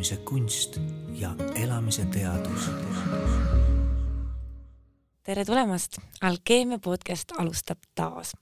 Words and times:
elamise 0.00 0.16
kunst 0.16 0.78
ja 1.12 1.30
elamise 1.54 2.04
teadus. 2.04 2.70
tere 5.22 5.44
tulemast, 5.44 5.98
Alkeemia 6.20 6.78
podcast 6.78 7.32
alustab 7.38 7.78
taas. 7.94 8.32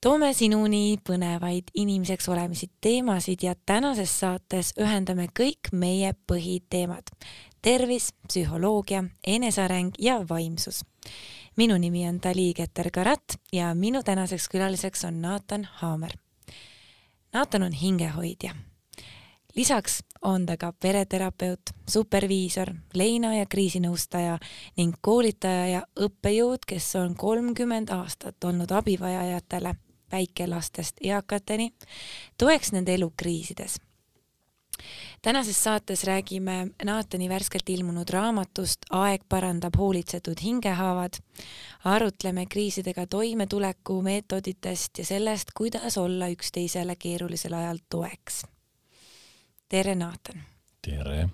toome 0.00 0.32
sinuni 0.32 0.98
põnevaid 1.08 1.70
inimeseks 1.74 2.28
olemisi 2.28 2.66
teemasid 2.80 3.38
ja 3.42 3.54
tänases 3.66 4.20
saates 4.20 4.72
ühendame 4.80 5.28
kõik 5.40 5.70
meie 5.72 6.14
põhiteemad. 6.26 7.14
tervis, 7.62 8.10
psühholoogia, 8.26 9.04
eneseareng 9.26 9.94
ja 9.98 10.18
vaimsus 10.28 10.82
minu 11.56 11.78
nimi 11.78 12.08
on 12.08 12.18
Dali 12.22 12.52
Keter-Karat 12.54 13.38
ja 13.52 13.74
minu 13.74 14.02
tänaseks 14.02 14.48
külaliseks 14.48 15.04
on 15.04 15.22
Naatan 15.22 15.68
Haamer. 15.72 16.10
Naatan 17.32 17.62
on 17.62 17.72
hingehoidja. 17.72 18.73
Lisaks 19.56 20.02
on 20.22 20.46
ta 20.46 20.56
ka 20.56 20.72
pereterapeut, 20.72 21.60
superviisor, 21.88 22.72
leina 22.94 23.34
ja 23.36 23.46
kriisinõustaja 23.46 24.38
ning 24.76 24.96
koolitaja 25.00 25.66
ja 25.66 25.82
õppejõud, 26.00 26.66
kes 26.66 26.96
on 26.96 27.16
kolmkümmend 27.16 27.92
aastat 27.92 28.44
olnud 28.44 28.70
abivajajatele 28.70 29.74
väikelastest 30.12 31.02
eakateni, 31.04 31.72
toeks 32.38 32.72
nende 32.72 32.94
elu 32.94 33.12
kriisides 33.16 33.80
tänases 35.22 35.64
saates 35.64 36.04
räägime 36.04 36.68
Naatani 36.84 37.28
värskelt 37.28 37.68
ilmunud 37.68 38.08
raamatust 38.10 38.80
Aeg 38.90 39.22
parandab 39.28 39.76
hoolitsetud 39.78 40.42
hingehaavad. 40.42 41.12
arutleme 41.84 42.46
kriisidega 42.46 43.06
toimetuleku 43.06 44.02
meetoditest 44.02 44.98
ja 44.98 45.04
sellest, 45.04 45.48
kuidas 45.56 45.98
olla 45.98 46.28
üksteisele 46.28 46.96
keerulisel 46.96 47.52
ajal 47.52 47.78
toeks. 47.90 48.53
Tere, 49.74 49.94
Naatan! 49.98 50.42
tere! 50.82 51.28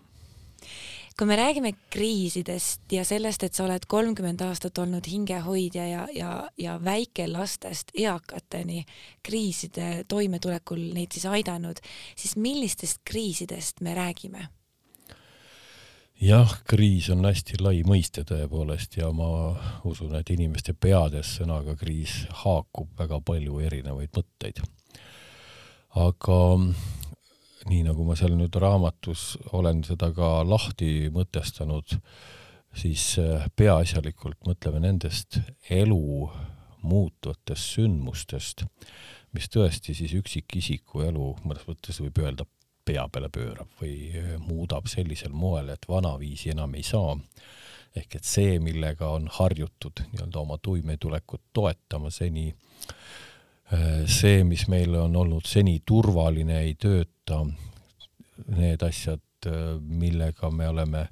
kui 1.18 1.26
me 1.28 1.36
räägime 1.36 1.74
kriisidest 1.92 2.92
ja 2.92 3.02
sellest, 3.04 3.42
et 3.44 3.52
sa 3.52 3.66
oled 3.66 3.84
kolmkümmend 3.84 4.40
aastat 4.40 4.78
olnud 4.80 5.04
hingehoidja 5.04 5.84
ja, 5.84 6.04
ja, 6.16 6.30
ja 6.56 6.78
väikelastest 6.84 7.92
eakateni 8.00 8.86
kriiside 9.26 10.06
toimetulekul 10.08 10.80
neid 10.96 11.12
siis 11.12 11.26
aidanud, 11.28 11.82
siis 12.16 12.38
millistest 12.40 13.02
kriisidest 13.04 13.84
me 13.84 13.92
räägime? 13.98 14.46
jah, 16.20 16.54
kriis 16.64 17.10
on 17.12 17.26
hästi 17.28 17.60
lai 17.60 17.82
mõiste 17.84 18.24
tõepoolest 18.24 18.96
ja 19.02 19.10
ma 19.12 19.28
usun, 19.84 20.14
et 20.16 20.32
inimeste 20.32 20.72
peades 20.72 21.34
sõnaga 21.42 21.76
kriis 21.76 22.22
haakub 22.46 22.96
väga 22.96 23.20
palju 23.20 23.60
erinevaid 23.68 24.16
mõtteid. 24.16 24.64
aga 26.08 26.40
nii 27.68 27.82
nagu 27.84 28.04
ma 28.06 28.16
seal 28.18 28.36
nüüd 28.38 28.56
raamatus 28.62 29.34
olen 29.56 29.82
seda 29.84 30.10
ka 30.16 30.40
lahti 30.46 31.10
mõtestanud, 31.12 31.96
siis 32.76 33.12
äh, 33.20 33.48
peaasjalikult 33.56 34.40
mõtleme 34.48 34.80
nendest 34.86 35.40
elu 35.70 36.30
muutvatest 36.86 37.76
sündmustest, 37.76 38.64
mis 39.36 39.50
tõesti 39.52 39.94
siis 39.96 40.14
üksikisiku 40.16 41.04
elu 41.10 41.34
mõnes 41.44 41.66
mõttes 41.68 42.00
võib 42.00 42.22
öelda 42.22 42.46
pea 42.86 43.04
peale 43.12 43.28
pöörab 43.28 43.68
või 43.82 43.96
äh, 44.14 44.34
muudab 44.40 44.88
sellisel 44.88 45.34
moel, 45.36 45.74
et 45.74 45.88
vanaviisi 45.88 46.54
enam 46.54 46.74
ei 46.78 46.86
saa. 46.86 47.18
ehk 47.96 48.14
et 48.14 48.24
see, 48.24 48.58
millega 48.62 49.08
on 49.10 49.26
harjutud 49.34 50.04
nii-öelda 50.12 50.38
oma 50.38 50.58
toimetulekut 50.62 51.42
toetama 51.52 52.10
seni 52.14 52.52
Äh, 52.52 53.29
see, 54.06 54.44
mis 54.44 54.66
meil 54.68 54.94
on 54.98 55.16
olnud 55.16 55.46
seni 55.46 55.80
turvaline, 55.86 56.60
ei 56.64 56.74
tööta, 56.74 57.44
need 58.56 58.82
asjad, 58.82 59.22
millega 59.80 60.50
me 60.52 60.68
oleme 60.68 61.06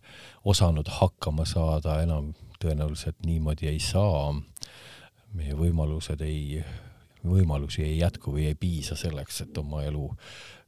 osanud 0.44 0.88
hakkama 0.98 1.46
saada, 1.48 2.00
enam 2.02 2.32
tõenäoliselt 2.60 3.22
niimoodi 3.26 3.70
ei 3.70 3.80
saa. 3.80 4.34
meie 5.32 5.54
võimalused 5.54 6.20
ei, 6.24 6.64
võimalusi 7.24 7.82
ei 7.84 7.98
jätku 7.98 8.32
või 8.32 8.46
ei 8.48 8.54
piisa 8.54 8.96
selleks, 8.96 9.42
et 9.44 9.58
oma 9.58 9.82
elu 9.84 10.08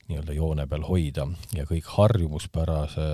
nii-öelda 0.08 0.36
joone 0.36 0.66
peal 0.66 0.84
hoida. 0.84 1.26
Ja 1.56 1.64
kõik 1.64 1.88
harjumuspärase 1.96 3.06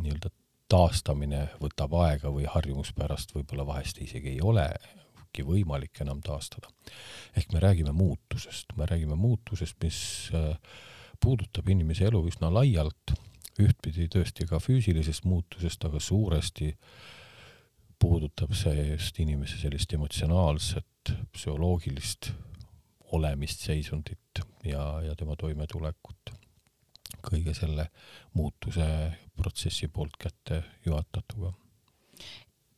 nii-öelda 0.00 0.30
taastamine 0.68 1.48
võtab 1.60 1.94
aega 2.04 2.30
või 2.32 2.46
harjumuspärast 2.48 3.34
võib-olla 3.34 3.66
vahest 3.66 3.98
isegi 4.00 4.36
ei 4.36 4.40
ole 4.40 4.68
olnudki 5.34 5.42
võimalik 5.42 6.00
enam 6.00 6.20
taastada. 6.22 6.68
ehk 7.36 7.52
me 7.52 7.60
räägime 7.60 7.92
muutusest, 7.92 8.76
me 8.76 8.86
räägime 8.86 9.16
muutusest, 9.16 9.76
mis 9.82 10.30
äh, 10.34 10.56
puudutab 11.20 11.68
inimese 11.68 12.06
elu 12.06 12.26
üsna 12.28 12.52
laialt, 12.52 13.14
ühtpidi 13.58 14.08
tõesti 14.08 14.46
ka 14.46 14.58
füüsilisest 14.58 15.24
muutusest, 15.24 15.84
aga 15.84 16.00
suuresti 16.00 16.76
puudutab 17.98 18.52
see 18.54 18.92
just 18.92 19.18
inimese 19.18 19.58
sellist 19.58 19.92
emotsionaalset, 19.92 21.14
psühholoogilist 21.32 22.32
olemist, 23.12 23.60
seisundit 23.60 24.42
ja, 24.64 25.00
ja 25.02 25.14
tema 25.14 25.36
toimetulekut 25.36 26.34
kõige 27.24 27.54
selle 27.54 27.88
muutuse 28.34 28.86
protsessi 29.36 29.88
poolt 29.88 30.16
kätte 30.18 30.62
juhatatuga 30.84 31.54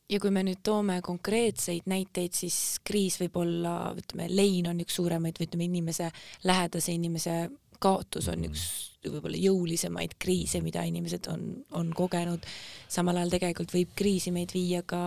ja 0.09 0.19
kui 0.23 0.31
me 0.31 0.43
nüüd 0.47 0.61
toome 0.63 0.99
konkreetseid 1.03 1.87
näiteid, 1.91 2.35
siis 2.35 2.79
kriis 2.87 3.19
võib 3.21 3.39
olla, 3.43 3.93
ütleme, 3.97 4.29
lein 4.31 4.69
on 4.71 4.83
üks 4.83 4.99
suuremaid 4.99 5.39
või 5.39 5.49
ütleme, 5.49 5.67
inimese, 5.67 6.11
lähedase 6.47 6.95
inimese 6.95 7.39
kaotus 7.79 8.27
on 8.31 8.45
üks 8.47 8.63
võib-olla 9.07 9.39
jõulisemaid 9.39 10.17
kriise, 10.19 10.61
mida 10.65 10.83
inimesed 10.87 11.27
on, 11.31 11.43
on 11.77 11.91
kogenud. 11.95 12.43
samal 12.89 13.19
ajal 13.19 13.35
tegelikult 13.35 13.73
võib 13.75 13.93
kriisi 13.95 14.33
meid 14.35 14.51
viia 14.55 14.81
ka 14.83 14.99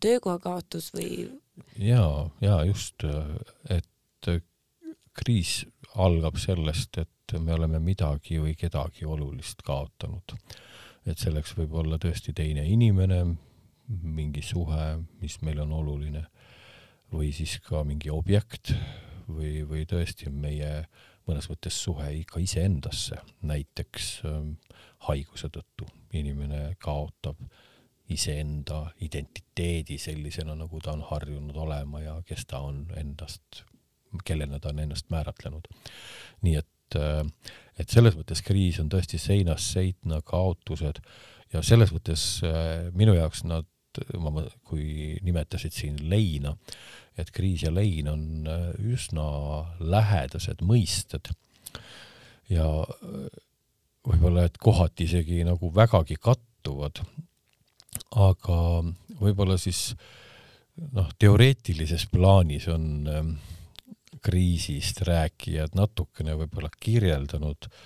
töökoha 0.00 0.38
kaotus 0.42 0.92
või. 0.94 1.28
ja, 1.80 2.04
ja 2.44 2.60
just, 2.68 3.06
et 3.70 4.30
kriis 5.18 5.64
algab 5.98 6.38
sellest, 6.38 7.00
et 7.02 7.38
me 7.42 7.54
oleme 7.56 7.80
midagi 7.82 8.38
või 8.38 8.54
kedagi 8.58 9.06
olulist 9.06 9.64
kaotanud. 9.66 10.36
et 11.06 11.18
selleks 11.18 11.56
võib 11.56 11.72
olla 11.80 11.98
tõesti 11.98 12.34
teine 12.36 12.66
inimene, 12.68 13.22
mingi 13.88 14.42
suhe, 14.44 14.98
mis 15.22 15.38
meil 15.42 15.62
on 15.64 15.72
oluline, 15.72 16.24
või 17.12 17.30
siis 17.32 17.56
ka 17.64 17.82
mingi 17.88 18.10
objekt 18.12 18.74
või, 19.28 19.62
või 19.68 19.86
tõesti 19.88 20.30
meie 20.32 20.84
mõnes 21.28 21.48
mõttes 21.50 21.76
suhe 21.76 22.10
ka 22.28 22.40
iseendasse, 22.40 23.20
näiteks 23.44 24.10
ähm, 24.28 24.52
haiguse 25.08 25.50
tõttu 25.52 25.88
inimene 26.16 26.74
kaotab 26.80 27.40
iseenda 28.08 28.86
identiteedi 29.04 29.98
sellisena, 30.00 30.56
nagu 30.56 30.80
ta 30.80 30.94
on 30.96 31.04
harjunud 31.10 31.56
olema 31.60 32.00
ja 32.00 32.16
kes 32.26 32.46
ta 32.48 32.62
on 32.64 32.86
endast, 32.96 33.64
kellena 34.24 34.60
ta 34.60 34.72
on 34.72 34.80
ennast 34.86 35.10
määratlenud. 35.12 35.68
nii 36.42 36.56
et, 36.56 36.96
äh, 36.96 37.24
et 37.78 37.88
selles 37.88 38.16
mõttes 38.16 38.40
kriis 38.44 38.80
on 38.80 38.88
tõesti 38.88 39.20
seinast 39.20 39.76
seina 39.76 40.22
kaotused 40.24 41.02
ja 41.52 41.62
selles 41.62 41.92
mõttes 41.92 42.40
äh, 42.44 42.88
minu 42.96 43.16
jaoks 43.16 43.44
nad 43.44 43.68
ma, 44.20 44.44
kui 44.66 45.16
nimetasid 45.24 45.74
siin 45.74 45.98
leina, 46.10 46.54
et 47.18 47.32
kriis 47.34 47.64
ja 47.66 47.72
lein 47.74 48.08
on 48.10 48.24
äh, 48.48 48.70
üsna 48.94 49.26
lähedased 49.80 50.62
mõisted. 50.66 51.30
Ja 52.52 52.68
äh, 52.84 53.26
võib-olla, 54.08 54.46
et 54.48 54.58
kohati 54.62 55.08
isegi 55.08 55.42
nagu 55.46 55.72
vägagi 55.74 56.16
kattuvad, 56.20 57.02
aga 58.16 58.58
võib-olla 59.18 59.58
siis 59.60 59.92
noh, 60.94 61.10
teoreetilises 61.18 62.06
plaanis 62.12 62.68
on 62.72 62.88
äh, 63.10 63.30
kriisist 64.24 65.02
rääkijad 65.06 65.76
natukene 65.78 66.34
võib-olla 66.38 66.70
kirjeldanud 66.80 67.68
äh, 67.68 67.78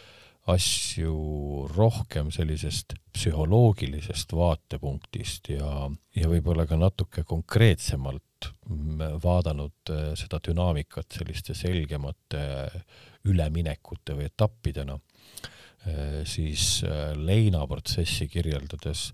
asju 0.50 1.68
rohkem 1.70 2.32
sellisest 2.34 2.96
psühholoogilisest 3.14 4.32
vaatepunktist 4.34 5.52
ja, 5.54 5.86
ja 6.16 6.30
võib-olla 6.30 6.66
ka 6.66 6.78
natuke 6.80 7.22
konkreetsemalt 7.28 8.50
vaadanud 9.22 9.92
äh, 9.92 10.08
seda 10.18 10.40
dünaamikat 10.42 11.14
selliste 11.14 11.54
selgemate 11.54 12.42
üleminekute 13.30 14.16
või 14.18 14.26
etappidena, 14.26 14.98
äh, 15.86 16.22
siis 16.26 16.82
äh, 16.86 17.12
leinaprotsessi 17.14 18.26
kirjeldades 18.32 19.12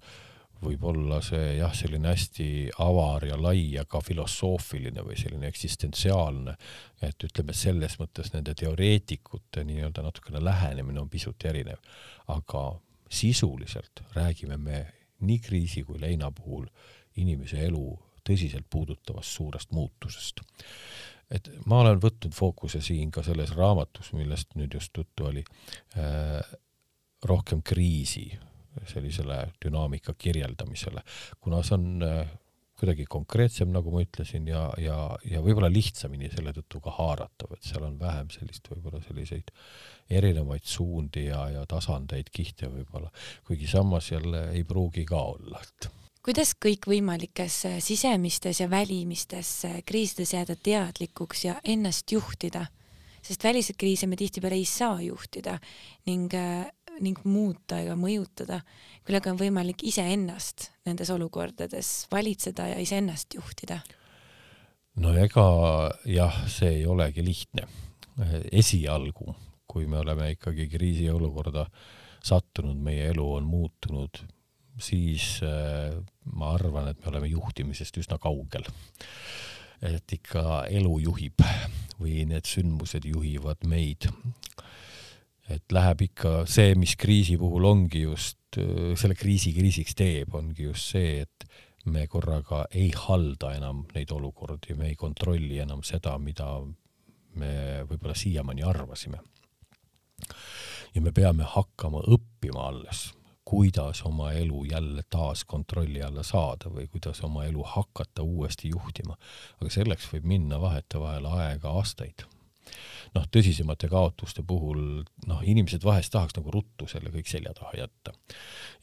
võib 0.62 0.84
olla 0.90 1.20
see 1.22 1.54
jah, 1.58 1.72
selline 1.74 2.10
hästi 2.10 2.48
avar 2.82 3.26
ja 3.28 3.38
lai 3.40 3.60
ja 3.76 3.84
ka 3.88 4.00
filosoofiline 4.04 5.04
või 5.06 5.16
selline 5.18 5.48
eksistentsiaalne, 5.50 6.54
et 7.02 7.24
ütleme, 7.28 7.54
selles 7.54 7.98
mõttes 8.00 8.32
nende 8.34 8.54
teoreetikute 8.58 9.64
nii-öelda 9.68 10.02
natukene 10.02 10.42
lähenemine 10.44 11.00
on 11.00 11.10
pisut 11.10 11.44
erinev, 11.46 11.78
aga 12.34 12.64
sisuliselt 13.08 14.02
räägime 14.16 14.58
me 14.58 14.84
nii 15.20 15.38
kriisi 15.42 15.84
kui 15.86 16.00
leina 16.00 16.30
puhul 16.34 16.66
inimese 17.18 17.62
elu 17.66 17.86
tõsiselt 18.26 18.66
puudutavast 18.70 19.30
suurest 19.38 19.70
muutusest. 19.72 20.40
et 21.30 21.48
ma 21.66 21.80
olen 21.80 22.00
võtnud 22.00 22.32
fookuse 22.34 22.80
siin 22.80 23.10
ka 23.10 23.22
selles 23.22 23.50
raamatus, 23.56 24.12
millest 24.12 24.54
nüüd 24.56 24.74
just 24.74 24.96
juttu 24.96 25.28
oli 25.28 25.44
äh,, 25.96 26.40
rohkem 27.24 27.62
kriisi 27.62 28.30
sellisele 28.86 29.40
dünaamika 29.64 30.14
kirjeldamisele, 30.18 31.02
kuna 31.40 31.62
see 31.66 31.78
on 31.78 32.06
äh, 32.06 32.36
kuidagi 32.78 33.08
konkreetsem, 33.10 33.72
nagu 33.74 33.90
ma 33.90 34.02
ütlesin, 34.04 34.46
ja, 34.46 34.68
ja, 34.78 34.96
ja 35.26 35.42
võib-olla 35.42 35.70
lihtsamini 35.72 36.30
selle 36.30 36.52
tõttu 36.54 36.80
ka 36.84 36.94
haaratav, 36.94 37.56
et 37.56 37.66
seal 37.66 37.84
on 37.88 37.98
vähem 37.98 38.30
sellist 38.30 38.70
võib-olla 38.70 39.02
selliseid 39.02 39.50
erinevaid 40.14 40.66
suundi 40.66 41.26
ja, 41.26 41.42
ja 41.56 41.64
tasandeid, 41.68 42.30
kihte 42.34 42.70
võib-olla, 42.70 43.10
kuigi 43.48 43.66
samas 43.70 44.12
jälle 44.12 44.48
ei 44.54 44.62
pruugi 44.68 45.04
ka 45.08 45.24
olla, 45.34 45.62
et 45.62 45.90
kuidas 46.28 46.52
kõikvõimalikes 46.60 47.62
sisemistes 47.82 48.58
ja 48.60 48.70
välimistes 48.70 49.52
kriisides 49.88 50.34
jääda 50.36 50.58
teadlikuks 50.60 51.46
ja 51.46 51.54
ennast 51.64 52.12
juhtida, 52.12 52.66
sest 53.24 53.44
väliseid 53.44 53.78
kriise 53.80 54.06
me 54.06 54.18
tihtipeale 54.20 54.58
ei 54.58 54.66
saa 54.68 55.00
juhtida 55.02 55.58
ning 56.06 56.34
ning 57.04 57.20
muuta 57.24 57.80
ega 57.82 57.96
mõjutada, 57.98 58.60
küll 59.06 59.18
aga 59.18 59.32
on 59.32 59.40
võimalik 59.40 59.84
iseennast 59.88 60.70
nendes 60.88 61.10
olukordades 61.14 62.06
valitseda 62.12 62.68
ja 62.72 62.80
iseennast 62.82 63.38
juhtida. 63.38 63.80
no 64.96 65.14
ega 65.16 65.46
jah, 66.06 66.42
see 66.48 66.80
ei 66.80 66.86
olegi 66.86 67.24
lihtne. 67.24 67.68
esialgu, 68.52 69.34
kui 69.66 69.86
me 69.86 69.98
oleme 69.98 70.32
ikkagi 70.34 70.66
kriisiolukorda 70.68 71.68
sattunud, 72.24 72.76
meie 72.82 73.12
elu 73.12 73.26
on 73.34 73.44
muutunud, 73.46 74.18
siis 74.78 75.38
äh, 75.46 75.94
ma 76.34 76.52
arvan, 76.54 76.88
et 76.90 76.98
me 77.02 77.12
oleme 77.12 77.30
juhtimisest 77.30 77.96
üsna 78.02 78.18
kaugel. 78.18 78.66
et 79.82 80.12
ikka 80.12 80.64
elu 80.74 80.96
juhib 80.98 81.44
või 82.00 82.24
need 82.26 82.48
sündmused 82.50 83.04
juhivad 83.06 83.62
meid 83.70 84.08
et 85.48 85.72
läheb 85.72 86.04
ikka 86.08 86.32
see, 86.50 86.74
mis 86.78 86.94
kriisi 87.00 87.38
puhul 87.40 87.64
ongi 87.68 88.04
just, 88.04 88.38
selle 88.58 89.16
kriisi 89.18 89.52
kriisiks 89.56 89.96
teeb, 89.98 90.34
ongi 90.36 90.68
just 90.68 90.92
see, 90.94 91.22
et 91.24 91.48
me 91.88 92.06
korraga 92.10 92.64
ei 92.74 92.90
halda 92.94 93.52
enam 93.56 93.84
neid 93.94 94.12
olukordi, 94.12 94.76
me 94.76 94.90
ei 94.92 94.96
kontrolli 94.96 95.60
enam 95.62 95.82
seda, 95.86 96.16
mida 96.20 96.48
me 97.38 97.52
võib-olla 97.88 98.16
siiamaani 98.18 98.64
arvasime. 98.66 99.20
ja 100.94 101.00
me 101.00 101.12
peame 101.12 101.46
hakkama 101.46 102.02
õppima 102.08 102.66
alles, 102.68 103.12
kuidas 103.48 104.02
oma 104.04 104.32
elu 104.36 104.64
jälle 104.68 105.02
taas 105.10 105.44
kontrolli 105.44 106.02
alla 106.02 106.22
saada 106.22 106.72
või 106.72 106.88
kuidas 106.88 107.22
oma 107.24 107.44
elu 107.44 107.62
hakata 107.62 108.22
uuesti 108.22 108.72
juhtima. 108.74 109.16
aga 109.60 109.70
selleks 109.70 110.10
võib 110.12 110.24
minna 110.24 110.60
vahetevahel 110.60 111.26
aega 111.26 111.72
aastaid 111.80 112.26
noh, 113.14 113.26
tõsisemate 113.32 113.88
kaotuste 113.90 114.42
puhul 114.46 114.80
noh, 115.26 115.42
inimesed 115.42 115.84
vahest 115.84 116.12
tahaks 116.14 116.36
nagu 116.38 116.52
ruttu 116.54 116.88
selle 116.90 117.12
kõik 117.14 117.30
selja 117.30 117.54
taha 117.56 117.72
jätta. 117.82 118.12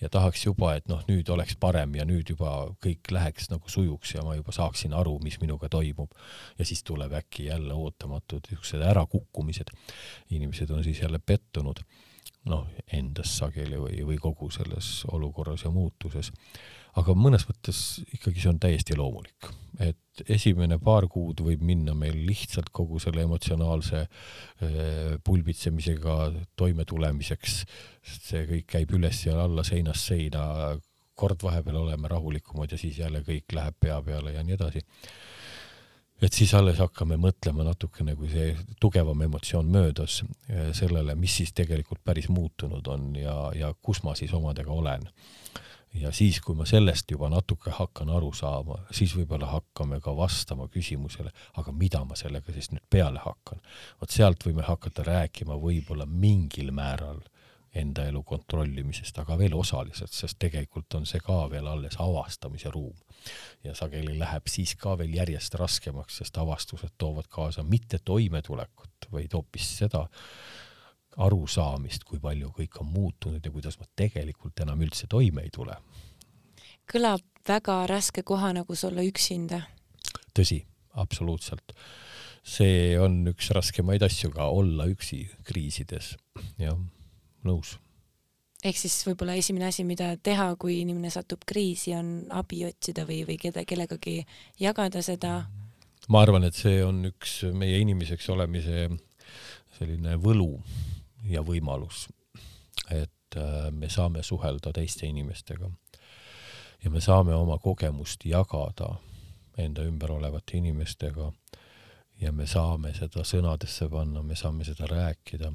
ja 0.02 0.10
tahaks 0.10 0.46
juba, 0.46 0.76
et 0.76 0.88
noh, 0.92 1.04
nüüd 1.10 1.30
oleks 1.30 1.58
parem 1.60 1.96
ja 1.96 2.06
nüüd 2.06 2.30
juba 2.34 2.56
kõik 2.84 3.12
läheks 3.12 3.50
nagu 3.52 3.70
sujuks 3.70 4.16
ja 4.16 4.24
ma 4.26 4.36
juba 4.36 4.56
saaksin 4.56 4.94
aru, 4.94 5.18
mis 5.24 5.40
minuga 5.42 5.70
toimub. 5.70 6.12
ja 6.60 6.66
siis 6.66 6.84
tuleb 6.84 7.14
äkki 7.22 7.50
jälle 7.52 7.74
ootamatud 7.74 8.50
niisugused 8.50 8.82
ärakukkumised. 8.82 9.72
inimesed 10.30 10.70
on 10.70 10.84
siis 10.84 11.02
jälle 11.02 11.20
pettunud 11.20 11.84
noh, 12.46 12.68
endas 12.94 13.38
sageli 13.40 13.78
või, 13.82 14.02
või 14.06 14.18
kogu 14.22 14.50
selles 14.54 15.04
olukorras 15.12 15.66
ja 15.66 15.72
muutuses 15.74 16.32
aga 17.00 17.16
mõnes 17.18 17.46
mõttes 17.50 17.82
ikkagi 18.16 18.42
see 18.42 18.52
on 18.52 18.60
täiesti 18.62 18.96
loomulik, 18.98 19.50
et 19.84 20.24
esimene 20.32 20.78
paar 20.80 21.08
kuud 21.12 21.42
võib 21.44 21.64
minna 21.68 21.96
meil 21.98 22.18
lihtsalt 22.28 22.72
kogu 22.76 23.02
selle 23.04 23.26
emotsionaalse 23.26 24.02
äh, 24.06 24.10
pulbitsemisega 25.24 26.18
toimetulemiseks, 26.60 27.62
sest 28.00 28.32
see 28.32 28.44
kõik 28.52 28.68
käib 28.78 28.96
üles 28.96 29.26
ja 29.28 29.42
alla 29.44 29.66
seinast 29.68 30.12
seina, 30.12 30.76
kord 31.16 31.44
vahepeal 31.44 31.80
oleme 31.80 32.12
rahulikumad 32.12 32.72
ja 32.72 32.80
siis 32.80 33.00
jälle 33.00 33.22
kõik 33.28 33.56
läheb 33.56 33.76
pea 33.80 34.02
peale 34.04 34.36
ja 34.36 34.44
nii 34.44 34.56
edasi. 34.58 34.84
Et 36.24 36.32
siis 36.32 36.54
alles 36.56 36.80
hakkame 36.80 37.18
mõtlema 37.20 37.66
natukene, 37.68 38.14
kui 38.16 38.30
see 38.32 38.54
tugevam 38.80 39.20
emotsioon 39.28 39.68
möödas, 39.72 40.22
äh, 40.48 40.72
sellele, 40.76 41.18
mis 41.20 41.42
siis 41.42 41.52
tegelikult 41.56 42.00
päris 42.08 42.32
muutunud 42.32 42.88
on 42.88 43.12
ja, 43.20 43.36
ja 43.56 43.74
kus 43.84 44.00
ma 44.08 44.16
siis 44.16 44.32
omadega 44.36 44.72
olen 44.72 45.04
ja 45.96 46.12
siis, 46.12 46.40
kui 46.44 46.56
ma 46.56 46.66
sellest 46.68 47.12
juba 47.12 47.30
natuke 47.32 47.72
hakkan 47.72 48.10
aru 48.14 48.32
saama, 48.36 48.80
siis 48.92 49.16
võib-olla 49.18 49.48
hakkame 49.52 50.00
ka 50.04 50.16
vastama 50.18 50.68
küsimusele, 50.72 51.32
aga 51.62 51.72
mida 51.72 52.04
ma 52.06 52.18
sellega 52.20 52.54
siis 52.54 52.72
nüüd 52.74 52.84
peale 52.90 53.22
hakkan. 53.24 53.62
vot 54.02 54.12
sealt 54.12 54.44
võime 54.46 54.66
hakata 54.68 55.06
rääkima 55.08 55.58
võib-olla 55.62 56.06
mingil 56.06 56.72
määral 56.76 57.22
enda 57.76 58.06
elu 58.08 58.22
kontrollimisest, 58.24 59.18
aga 59.20 59.38
veel 59.38 59.56
osaliselt, 59.56 60.14
sest 60.16 60.40
tegelikult 60.40 60.96
on 60.96 61.08
see 61.10 61.20
ka 61.24 61.46
veel 61.52 61.68
alles 61.68 61.98
avastamise 62.00 62.72
ruum. 62.72 62.96
ja 63.64 63.74
sageli 63.76 64.20
läheb 64.20 64.48
siis 64.48 64.76
ka 64.78 64.98
veel 64.98 65.16
järjest 65.18 65.56
raskemaks, 65.58 66.20
sest 66.22 66.38
avastused 66.38 66.94
toovad 66.98 67.28
kaasa 67.30 67.64
mitte 67.64 68.00
toimetulekut, 68.06 69.10
vaid 69.12 69.34
hoopis 69.34 69.72
seda, 69.80 70.06
arusaamist, 71.18 72.04
kui 72.04 72.20
palju 72.20 72.52
kõik 72.56 72.82
on 72.82 72.90
muutunud 72.92 73.46
ja 73.46 73.52
kuidas 73.52 73.80
ma 73.80 73.88
tegelikult 73.96 74.60
enam 74.66 74.82
üldse 74.84 75.08
toime 75.12 75.46
ei 75.46 75.54
tule. 75.54 75.78
kõlab 76.92 77.24
väga 77.48 77.86
raske 77.90 78.24
kohana, 78.24 78.64
kus 78.66 78.84
olla 78.84 79.04
üksinda. 79.06 79.62
tõsi, 80.34 80.66
absoluutselt. 80.94 81.74
see 82.44 83.00
on 83.00 83.26
üks 83.28 83.50
raskemaid 83.50 84.04
asju 84.06 84.30
ka, 84.32 84.50
olla 84.50 84.86
üksi 84.86 85.24
kriisides, 85.44 86.16
jah, 86.58 86.78
nõus. 87.44 87.78
ehk 88.64 88.78
siis 88.78 89.00
võib-olla 89.08 89.38
esimene 89.40 89.70
asi, 89.72 89.84
mida 89.84 90.18
teha, 90.18 90.56
kui 90.56 90.82
inimene 90.82 91.10
satub 91.10 91.46
kriisi, 91.46 91.96
on 91.96 92.28
abi 92.30 92.66
otsida 92.66 93.06
või, 93.06 93.24
või 93.26 93.38
keda, 93.40 93.66
kellegagi 93.66 94.26
jagada 94.60 95.02
seda? 95.02 95.46
ma 96.10 96.22
arvan, 96.22 96.44
et 96.44 96.54
see 96.54 96.84
on 96.84 97.06
üks 97.06 97.44
meie 97.54 97.80
inimeseks 97.80 98.30
olemise 98.30 98.90
selline 99.78 100.20
võlu 100.22 100.60
ja 101.30 101.42
võimalus, 101.42 102.08
et 102.92 103.38
äh, 103.38 103.72
me 103.72 103.90
saame 103.90 104.24
suhelda 104.24 104.74
teiste 104.74 105.08
inimestega 105.08 105.70
ja 106.84 106.92
me 106.92 107.02
saame 107.02 107.36
oma 107.36 107.58
kogemust 107.58 108.26
jagada 108.26 108.96
enda 109.58 109.86
ümber 109.88 110.12
olevate 110.12 110.58
inimestega 110.58 111.32
ja 112.22 112.32
me 112.32 112.48
saame 112.48 112.94
seda 112.96 113.24
sõnadesse 113.28 113.88
panna, 113.92 114.22
me 114.24 114.36
saame 114.36 114.66
seda 114.68 114.88
rääkida. 114.88 115.52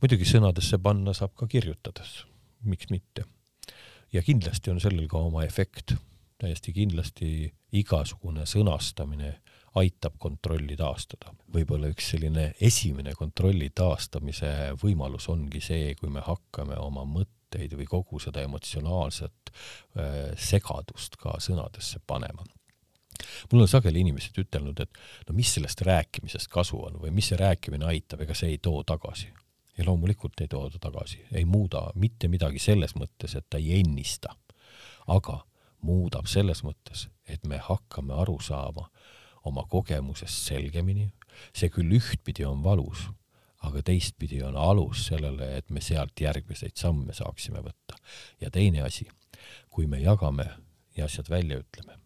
muidugi 0.00 0.28
sõnadesse 0.28 0.78
panna 0.82 1.14
saab 1.14 1.34
ka 1.36 1.46
kirjutades, 1.46 2.24
miks 2.64 2.90
mitte. 2.90 3.24
ja 4.12 4.22
kindlasti 4.22 4.70
on 4.70 4.80
sellel 4.80 5.08
ka 5.08 5.18
oma 5.18 5.44
efekt, 5.44 5.94
täiesti 6.38 6.72
kindlasti 6.72 7.52
igasugune 7.72 8.46
sõnastamine 8.46 9.36
aitab 9.76 10.16
kontrolli 10.18 10.76
taastada. 10.76 11.32
võib-olla 11.52 11.90
üks 11.92 12.10
selline 12.14 12.50
esimene 12.60 13.14
kontrolli 13.14 13.70
taastamise 13.74 14.72
võimalus 14.82 15.28
ongi 15.32 15.60
see, 15.60 15.94
kui 16.00 16.10
me 16.12 16.24
hakkame 16.24 16.78
oma 16.80 17.04
mõtteid 17.08 17.76
või 17.76 17.86
kogu 17.88 18.20
seda 18.22 18.44
emotsionaalset 18.46 19.52
äh, 19.52 20.36
segadust 20.36 21.16
ka 21.20 21.38
sõnadesse 21.40 22.00
panema 22.06 22.44
mul 23.52 23.64
on 23.64 23.68
sageli 23.68 24.02
inimesed 24.04 24.38
ütelnud, 24.42 24.80
et 24.82 24.98
no 25.28 25.34
mis 25.36 25.54
sellest 25.56 25.80
rääkimisest 25.86 26.50
kasu 26.52 26.80
on 26.88 26.98
või 27.00 27.12
mis 27.16 27.30
see 27.30 27.38
rääkimine 27.40 27.86
aitab, 27.88 28.22
ega 28.24 28.36
see 28.36 28.54
ei 28.54 28.58
too 28.62 28.82
tagasi. 28.84 29.32
ja 29.76 29.84
loomulikult 29.84 30.40
ei 30.40 30.48
too 30.48 30.70
ta 30.70 30.78
tagasi, 30.80 31.18
ei 31.32 31.44
muuda 31.44 31.90
mitte 32.00 32.28
midagi 32.32 32.58
selles 32.58 32.94
mõttes, 32.96 33.34
et 33.36 33.44
ta 33.50 33.58
ei 33.60 33.80
ennista, 33.80 34.32
aga 35.06 35.42
muudab 35.84 36.26
selles 36.26 36.62
mõttes, 36.64 37.08
et 37.28 37.44
me 37.46 37.58
hakkame 37.62 38.14
aru 38.14 38.38
saama, 38.40 38.88
oma 39.46 39.64
kogemusest 39.70 40.50
selgemini. 40.50 41.10
see 41.52 41.68
küll 41.68 41.92
ühtpidi 41.92 42.46
on 42.48 42.62
valus, 42.64 43.02
aga 43.66 43.82
teistpidi 43.84 44.40
on 44.42 44.56
alus 44.56 45.06
sellele, 45.10 45.50
et 45.58 45.70
me 45.70 45.82
sealt 45.84 46.20
järgmiseid 46.20 46.76
samme 46.80 47.12
saaksime 47.14 47.60
võtta. 47.60 47.98
ja 48.40 48.50
teine 48.50 48.82
asi, 48.82 49.08
kui 49.70 49.86
me 49.86 50.00
jagame 50.00 50.48
ja 50.96 51.04
asjad 51.04 51.30
välja 51.30 51.60
ütleme, 51.60 51.98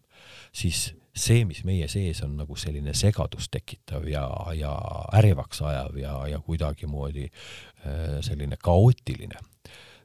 siis 0.53 0.91
see, 1.15 1.45
mis 1.45 1.63
meie 1.67 1.87
sees 1.91 2.21
on 2.23 2.35
nagu 2.39 2.55
selline 2.55 2.93
segadust 2.97 3.51
tekitav 3.51 4.07
ja, 4.07 4.25
ja 4.55 4.73
ärevaks 5.15 5.61
ajav 5.61 5.97
ja, 5.99 6.15
ja 6.27 6.39
kuidagimoodi 6.39 7.27
äh, 7.27 8.19
selline 8.21 8.57
kaootiline, 8.59 9.39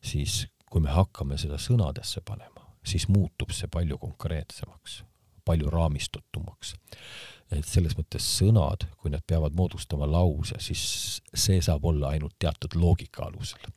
siis 0.02 0.46
kui 0.70 0.82
me 0.82 0.94
hakkame 0.94 1.38
seda 1.38 1.58
sõnadesse 1.62 2.22
panema, 2.26 2.66
siis 2.86 3.08
muutub 3.08 3.54
see 3.54 3.70
palju 3.70 3.98
konkreetsemaks 4.02 5.02
palju 5.46 5.70
raamistutumaks. 5.70 6.74
Et 7.50 7.66
selles 7.68 7.94
mõttes 7.98 8.26
sõnad, 8.38 8.88
kui 8.98 9.10
nad 9.10 9.22
peavad 9.26 9.54
moodustama 9.54 10.08
lause, 10.10 10.58
siis 10.58 11.20
see 11.34 11.60
saab 11.62 11.84
olla 11.84 12.14
ainult 12.14 12.34
teatud 12.38 12.74
loogika 12.74 13.28
alusel. 13.28 13.70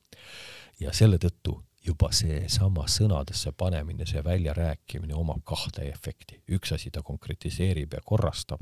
ja 0.79 0.93
selle 0.93 1.17
tõttu 1.17 1.59
juba 1.85 2.09
seesama 2.11 2.85
sõnadesse 2.91 3.51
panemine, 3.57 4.05
see 4.07 4.23
väljarääkimine 4.23 5.15
omab 5.15 5.43
kahte 5.45 5.87
efekti. 5.89 6.41
üks 6.49 6.73
asi, 6.75 6.91
ta 6.91 7.03
konkretiseerib 7.03 7.93
ja 7.93 8.01
korrastab 8.05 8.61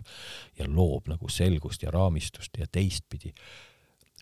ja 0.59 0.67
loob 0.67 1.07
nagu 1.07 1.29
selgust 1.29 1.83
ja 1.83 1.91
raamistust 1.91 2.57
ja 2.57 2.67
teistpidi 2.71 3.33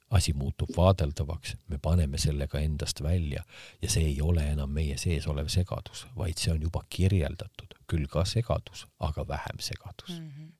asi 0.10 0.34
muutub 0.34 0.70
vaadeldavaks, 0.77 1.56
me 1.68 1.77
paneme 1.82 2.18
selle 2.18 2.48
ka 2.48 2.60
endast 2.60 3.01
välja 3.01 3.44
ja 3.82 3.89
see 3.89 4.06
ei 4.06 4.22
ole 4.22 4.44
enam 4.51 4.70
meie 4.70 4.98
sees 5.01 5.25
olev 5.27 5.50
segadus, 5.50 6.06
vaid 6.15 6.38
see 6.38 6.54
on 6.54 6.62
juba 6.62 6.84
kirjeldatud, 6.89 7.74
küll 7.89 8.06
ka 8.08 8.25
segadus, 8.25 8.86
aga 9.00 9.27
vähem 9.27 9.60
segadus 9.60 10.20
mm. 10.20 10.30
-hmm 10.30 10.54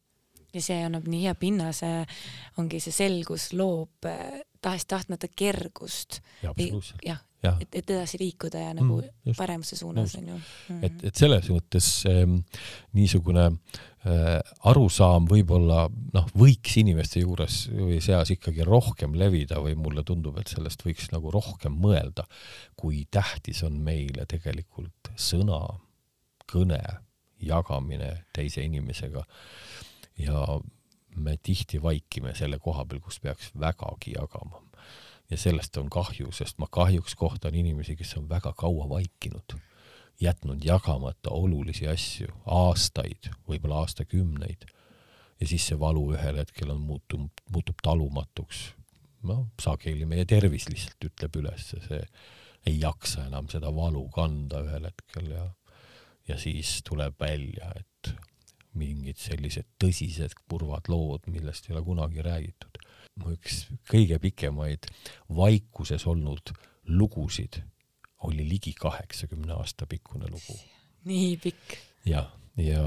ja 0.56 0.64
see 0.64 0.82
annab 0.88 1.08
nii 1.12 1.26
hea 1.28 1.36
pinnase, 1.40 1.92
ongi 2.62 2.82
see 2.84 2.96
selgus 2.96 3.52
loob 3.54 4.10
eh, 4.10 4.42
tahes-tahtmata 4.66 5.30
kergust. 5.36 6.22
jah, 7.06 7.60
et, 7.62 7.76
et 7.76 7.92
edasi 7.94 8.20
liikuda 8.22 8.62
ja 8.62 8.74
nagu 8.76 9.00
mm, 9.02 9.36
paremuse 9.38 9.78
suunas 9.78 10.16
on 10.20 10.32
ju. 10.32 10.38
Mm. 10.70 10.80
et, 10.88 11.04
et 11.10 11.20
selles 11.20 11.50
mõttes 11.54 11.90
ähm, 12.10 12.38
niisugune 12.98 13.46
äh, 13.52 14.40
arusaam 14.72 15.28
võib-olla 15.30 15.86
noh, 16.16 16.30
võiks 16.38 16.78
inimeste 16.82 17.24
juures 17.24 17.66
või 17.72 18.00
seas 18.04 18.34
ikkagi 18.36 18.66
rohkem 18.68 19.18
levida 19.20 19.62
või 19.64 19.78
mulle 19.80 20.06
tundub, 20.08 20.40
et 20.42 20.52
sellest 20.52 20.86
võiks 20.88 21.12
nagu 21.14 21.34
rohkem 21.34 21.78
mõelda, 21.82 22.28
kui 22.80 23.06
tähtis 23.12 23.64
on 23.68 23.78
meile 23.86 24.28
tegelikult 24.30 25.14
sõna, 25.16 25.62
kõne, 26.50 26.82
jagamine 27.46 28.12
teise 28.34 28.64
inimesega 28.66 29.26
ja 30.18 30.60
me 31.16 31.38
tihti 31.44 31.82
vaikime 31.82 32.36
selle 32.36 32.60
koha 32.60 32.86
peal, 32.86 33.02
kus 33.02 33.20
peaks 33.20 33.52
vägagi 33.60 34.16
jagama. 34.16 34.62
ja 35.30 35.38
sellest 35.38 35.78
on 35.78 35.90
kahju, 35.90 36.32
sest 36.32 36.60
ma 36.62 36.68
kahjuks 36.72 37.16
kohtan 37.16 37.56
inimesi, 37.56 37.96
kes 37.96 38.14
on 38.18 38.30
väga 38.30 38.54
kaua 38.54 38.90
vaikinud, 38.90 39.56
jätnud 40.22 40.64
jagamata 40.64 41.30
olulisi 41.34 41.88
asju 41.88 42.28
aastaid, 42.46 43.32
võib-olla 43.50 43.82
aastakümneid. 43.84 44.66
ja 45.40 45.48
siis 45.48 45.68
see 45.68 45.80
valu 45.80 46.12
ühel 46.14 46.38
hetkel 46.38 46.72
on 46.72 46.82
muutunud, 46.82 47.44
muutub 47.52 47.82
talumatuks. 47.84 48.74
noh, 49.24 49.48
sageli 49.62 50.06
meie 50.06 50.26
tervis 50.26 50.70
lihtsalt 50.70 51.10
ütleb 51.10 51.42
üles, 51.42 51.74
see 51.88 52.02
ei 52.66 52.80
jaksa 52.80 53.26
enam 53.26 53.50
seda 53.50 53.72
valu 53.76 54.08
kanda 54.10 54.62
ühel 54.66 54.92
hetkel 54.92 55.32
ja 55.32 55.46
ja 56.28 56.38
siis 56.42 56.82
tuleb 56.88 57.20
välja, 57.20 57.72
et 57.76 57.88
mingid 58.76 59.20
sellised 59.22 59.68
tõsised 59.82 60.36
kurvad 60.50 60.90
lood, 60.92 61.28
millest 61.32 61.70
ei 61.70 61.76
ole 61.76 61.84
kunagi 61.86 62.26
räägitud. 62.26 62.82
mu 63.16 63.32
üks 63.32 63.62
kõige 63.88 64.20
pikemaid 64.20 64.90
vaikuses 65.32 66.04
olnud 66.08 66.52
lugusid 66.92 67.62
oli 68.28 68.44
ligi 68.50 68.74
kaheksakümne 68.74 69.54
aasta 69.54 69.88
pikkune 69.88 70.28
lugu. 70.32 70.58
nii 71.06 71.38
pikk? 71.38 71.78
jah, 72.06 72.28
ja 72.58 72.84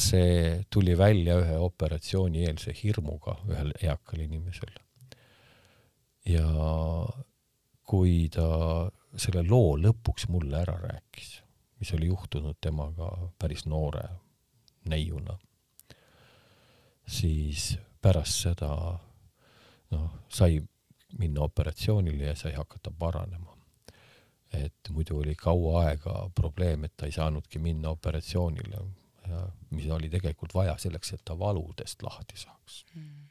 see 0.00 0.64
tuli 0.70 0.96
välja 0.98 1.38
ühe 1.42 1.56
operatsioonieelse 1.60 2.74
hirmuga 2.82 3.36
ühel 3.50 3.72
eakal 3.82 4.22
inimesel. 4.24 4.72
ja 6.26 6.46
kui 7.86 8.28
ta 8.32 8.46
selle 9.16 9.44
loo 9.46 9.76
lõpuks 9.78 10.28
mulle 10.32 10.58
ära 10.60 10.76
rääkis, 10.80 11.40
mis 11.80 11.92
oli 11.94 12.08
juhtunud 12.10 12.58
temaga 12.60 13.10
päris 13.38 13.66
noore 13.66 14.08
neiuna, 14.88 15.38
siis 17.06 17.76
pärast 18.02 18.46
seda 18.46 18.70
noh, 19.90 20.08
sai 20.28 20.60
minna 21.18 21.46
operatsioonile 21.46 22.32
ja 22.32 22.36
sai 22.36 22.52
hakata 22.54 22.90
paranema. 22.90 23.52
et 24.52 24.88
muidu 24.90 25.18
oli 25.18 25.34
kaua 25.34 25.82
aega 25.84 26.30
probleem, 26.34 26.84
et 26.84 26.92
ta 26.96 27.06
ei 27.06 27.12
saanudki 27.12 27.58
minna 27.58 27.90
operatsioonile 27.90 28.78
mis 29.70 29.90
oli 29.90 30.10
tegelikult 30.10 30.54
vaja 30.54 30.76
selleks, 30.78 31.12
et 31.12 31.24
ta 31.24 31.38
valudest 31.38 32.02
lahti 32.02 32.38
saaks 32.38 32.84
mm. 32.94 33.26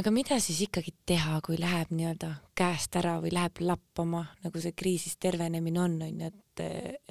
aga 0.00 0.12
mida 0.14 0.38
siis 0.40 0.60
ikkagi 0.66 0.94
teha, 1.06 1.40
kui 1.44 1.58
läheb 1.60 1.92
nii-öelda 1.94 2.34
käest 2.58 2.96
ära 3.00 3.18
või 3.22 3.32
läheb 3.34 3.62
lappama, 3.64 4.24
nagu 4.44 4.62
see 4.62 4.76
kriisist 4.76 5.20
tervenemine 5.22 5.80
on, 5.80 5.98
on 6.08 6.24
ju, 6.24 6.32
et, 6.32 6.64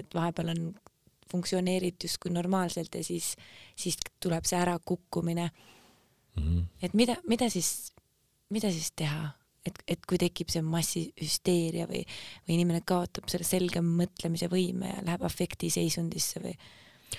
et 0.04 0.18
vahepeal 0.18 0.54
on 0.56 0.66
funktsioneerib 1.32 2.04
justkui 2.04 2.34
normaalselt 2.34 2.96
ja 2.96 3.04
siis, 3.06 3.36
siis 3.76 4.00
tuleb 4.24 4.48
see 4.48 4.60
ärakukkumine 4.60 5.50
mm. 5.50 6.44
-hmm. 6.44 6.66
et 6.84 6.94
mida, 6.94 7.18
mida 7.28 7.50
siis, 7.50 7.94
mida 8.50 8.72
siis 8.72 8.92
teha, 8.96 9.32
et, 9.66 9.82
et 9.88 10.06
kui 10.06 10.20
tekib 10.22 10.52
see 10.54 10.62
massihüsteeria 10.66 11.88
või, 11.90 12.04
või 12.48 12.58
inimene 12.58 12.82
kaotab 12.86 13.30
selle 13.32 13.48
selge 13.48 13.84
mõtlemise 13.86 14.50
võime 14.52 14.96
ja 14.96 15.06
läheb 15.06 15.26
afektiseisundisse 15.28 16.44
või, 16.44 16.56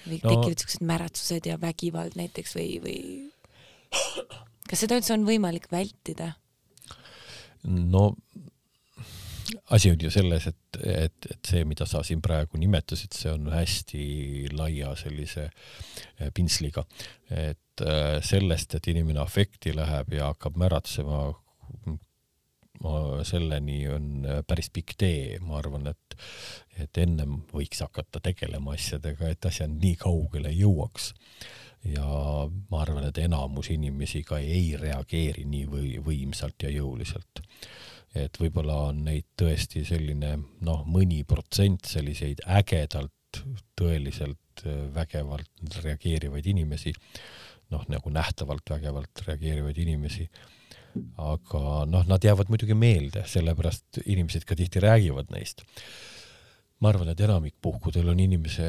või 0.06 0.20
no. 0.22 0.28
tekivad 0.28 0.64
siuksed 0.64 0.86
märatsused 0.88 1.48
ja 1.50 1.60
vägivald 1.60 2.18
näiteks 2.18 2.56
või, 2.58 2.78
või 2.84 2.98
kas 4.68 4.84
seda 4.84 4.98
üldse 4.98 5.14
on 5.14 5.26
võimalik 5.28 5.70
vältida? 5.72 6.32
no 7.62 8.12
asi 9.70 9.90
on 9.90 10.00
ju 10.00 10.10
selles, 10.10 10.46
et, 10.46 10.80
et, 10.84 11.26
et 11.30 11.48
see, 11.48 11.64
mida 11.68 11.86
sa 11.88 12.02
siin 12.06 12.22
praegu 12.22 12.60
nimetasid, 12.60 13.14
see 13.16 13.32
on 13.32 13.48
hästi 13.52 14.04
laia 14.56 14.94
sellise 14.98 15.48
eh, 15.48 16.30
pintsliga. 16.34 16.84
et 17.30 17.84
eh, 17.86 18.18
sellest, 18.24 18.76
et 18.76 18.90
inimene 18.92 19.22
afekti 19.22 19.74
läheb 19.76 20.12
ja 20.12 20.32
hakkab 20.32 20.58
märatsema, 20.60 21.24
selleni 23.28 23.78
on 23.88 24.06
eh, 24.26 24.42
päris 24.46 24.70
pikk 24.74 24.96
tee, 24.98 25.38
ma 25.40 25.58
arvan, 25.60 25.88
et, 25.92 26.16
et 26.82 27.02
ennem 27.04 27.42
võiks 27.52 27.82
hakata 27.84 28.20
tegelema 28.20 28.74
asjadega, 28.76 29.30
et 29.30 29.50
asjad 29.50 29.72
nii 29.72 29.96
kaugele 30.00 30.52
jõuaks. 30.56 31.12
Ja 31.82 32.06
ma 32.70 32.82
arvan, 32.84 33.08
et 33.08 33.18
enamus 33.18 33.72
inimesi 33.74 34.20
ka 34.22 34.38
ei 34.38 34.76
reageeri 34.78 35.42
nii 35.50 35.64
või 35.66 35.96
võimsalt 36.04 36.62
ja 36.62 36.70
jõuliselt 36.70 37.42
et 38.18 38.38
võib-olla 38.40 38.76
on 38.90 39.02
neid 39.06 39.30
tõesti 39.38 39.84
selline 39.88 40.34
noh, 40.66 40.84
mõni 40.88 41.22
protsent 41.28 41.88
selliseid 41.88 42.44
ägedalt, 42.58 43.42
tõeliselt 43.78 44.64
äh, 44.66 44.84
vägevalt 44.94 45.78
reageerivaid 45.84 46.48
inimesi, 46.52 46.92
noh, 47.72 47.84
nagu 47.88 48.12
nähtavalt 48.12 48.74
vägevalt 48.74 49.24
reageerivaid 49.26 49.80
inimesi, 49.80 50.28
aga 51.24 51.84
noh, 51.88 52.04
nad 52.08 52.24
jäävad 52.24 52.52
muidugi 52.52 52.76
meelde, 52.76 53.24
sellepärast 53.28 54.02
inimesed 54.04 54.44
ka 54.44 54.58
tihti 54.58 54.82
räägivad 54.84 55.32
neist. 55.32 55.64
ma 56.82 56.90
arvan, 56.90 57.12
et 57.12 57.20
enamik 57.22 57.54
puhkudel 57.62 58.08
on 58.10 58.18
inimese 58.20 58.66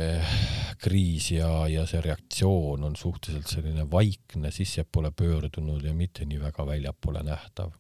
kriis 0.78 1.32
ja, 1.34 1.66
ja 1.68 1.88
see 1.90 2.02
reaktsioon 2.06 2.84
on 2.86 2.96
suhteliselt 2.96 3.50
selline 3.50 3.88
vaikne, 3.92 4.52
sissepoole 4.54 5.10
pöördunud 5.12 5.84
ja 5.84 5.96
mitte 5.98 6.28
nii 6.30 6.38
väga 6.40 6.66
väljapoole 6.68 7.24
nähtav 7.26 7.74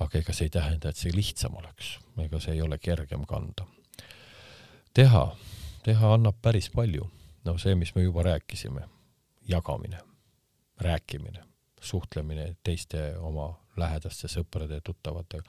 aga 0.00 0.18
ega 0.18 0.34
see 0.36 0.48
ei 0.48 0.52
tähenda, 0.52 0.90
et 0.90 1.00
see 1.00 1.14
lihtsam 1.14 1.56
oleks, 1.56 1.96
ega 2.20 2.40
see 2.42 2.56
ei 2.56 2.62
ole 2.62 2.78
kergem 2.78 3.24
kanda. 3.28 3.66
teha, 4.94 5.24
teha 5.84 6.12
annab 6.14 6.38
päris 6.42 6.68
palju, 6.72 7.08
no 7.44 7.56
see, 7.58 7.74
mis 7.74 7.94
me 7.94 8.04
juba 8.04 8.24
rääkisime, 8.26 8.86
jagamine, 9.48 10.00
rääkimine, 10.80 11.44
suhtlemine 11.80 12.54
teiste 12.64 13.12
oma 13.18 13.52
lähedaste 13.76 14.28
sõprade 14.28 14.80
tuttavatega. 14.84 15.44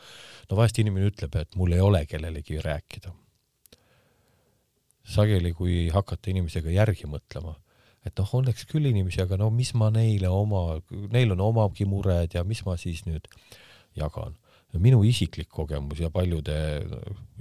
no 0.49 0.57
vahest 0.57 0.79
inimene 0.79 1.11
ütleb, 1.11 1.35
et 1.35 1.55
mul 1.55 1.75
ei 1.75 1.83
ole 1.83 2.05
kellelegi 2.05 2.61
rääkida. 2.63 3.13
sageli, 5.07 5.53
kui 5.53 5.87
hakata 5.89 6.29
inimesega 6.31 6.69
järgi 6.69 7.07
mõtlema, 7.07 7.55
et 8.05 8.19
noh, 8.19 8.33
oleks 8.39 8.65
küll 8.67 8.85
inimesi, 8.87 9.21
aga 9.23 9.37
no 9.39 9.49
mis 9.51 9.73
ma 9.73 9.89
neile 9.91 10.27
oma, 10.31 10.81
neil 11.11 11.31
on 11.35 11.41
omagi 11.41 11.85
mured 11.85 12.35
ja 12.35 12.43
mis 12.43 12.63
ma 12.65 12.75
siis 12.79 13.05
nüüd 13.07 13.27
jagan. 13.97 14.37
minu 14.77 14.99
isiklik 15.03 15.47
kogemus 15.49 15.99
ja 15.99 16.09
paljude 16.13 16.53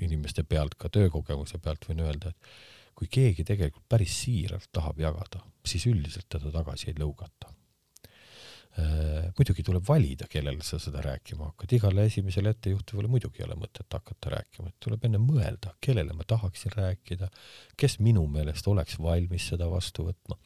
inimeste 0.00 0.42
pealt, 0.44 0.75
ka 0.78 0.88
töökogemuse 0.88 1.58
pealt 1.58 1.84
võin 1.88 2.00
öelda, 2.00 2.30
et 2.30 2.96
kui 2.96 3.10
keegi 3.12 3.44
tegelikult 3.44 3.84
päris 3.88 4.14
siiralt 4.22 4.70
tahab 4.72 5.00
jagada, 5.00 5.42
siis 5.66 5.84
üldiselt 5.90 6.28
teda 6.32 6.52
tagasi 6.54 6.88
ei 6.90 6.96
lõugata 6.96 7.50
äh, 7.50 9.28
muidugi 9.36 9.64
tuleb 9.66 9.84
valida, 9.88 10.28
kellele 10.32 10.64
sa 10.64 10.78
seda 10.82 11.02
rääkima 11.04 11.50
hakkad, 11.50 11.76
igale 11.76 12.06
esimesele 12.08 12.54
ettejuhtuvale 12.54 13.10
muidugi 13.12 13.42
ei 13.42 13.48
ole 13.48 13.58
mõtet 13.60 13.98
hakata 13.98 14.32
rääkima, 14.36 14.72
et 14.72 14.80
tuleb 14.86 15.04
enne 15.08 15.20
mõelda, 15.20 15.75
kellele 15.84 16.16
ma 16.16 16.25
tahaksin 16.28 16.72
rääkida, 16.76 17.28
kes 17.76 17.98
minu 18.04 18.25
meelest 18.32 18.68
oleks 18.72 18.98
valmis 19.02 19.50
seda 19.52 19.68
vastu 19.72 20.08
võtma. 20.08 20.38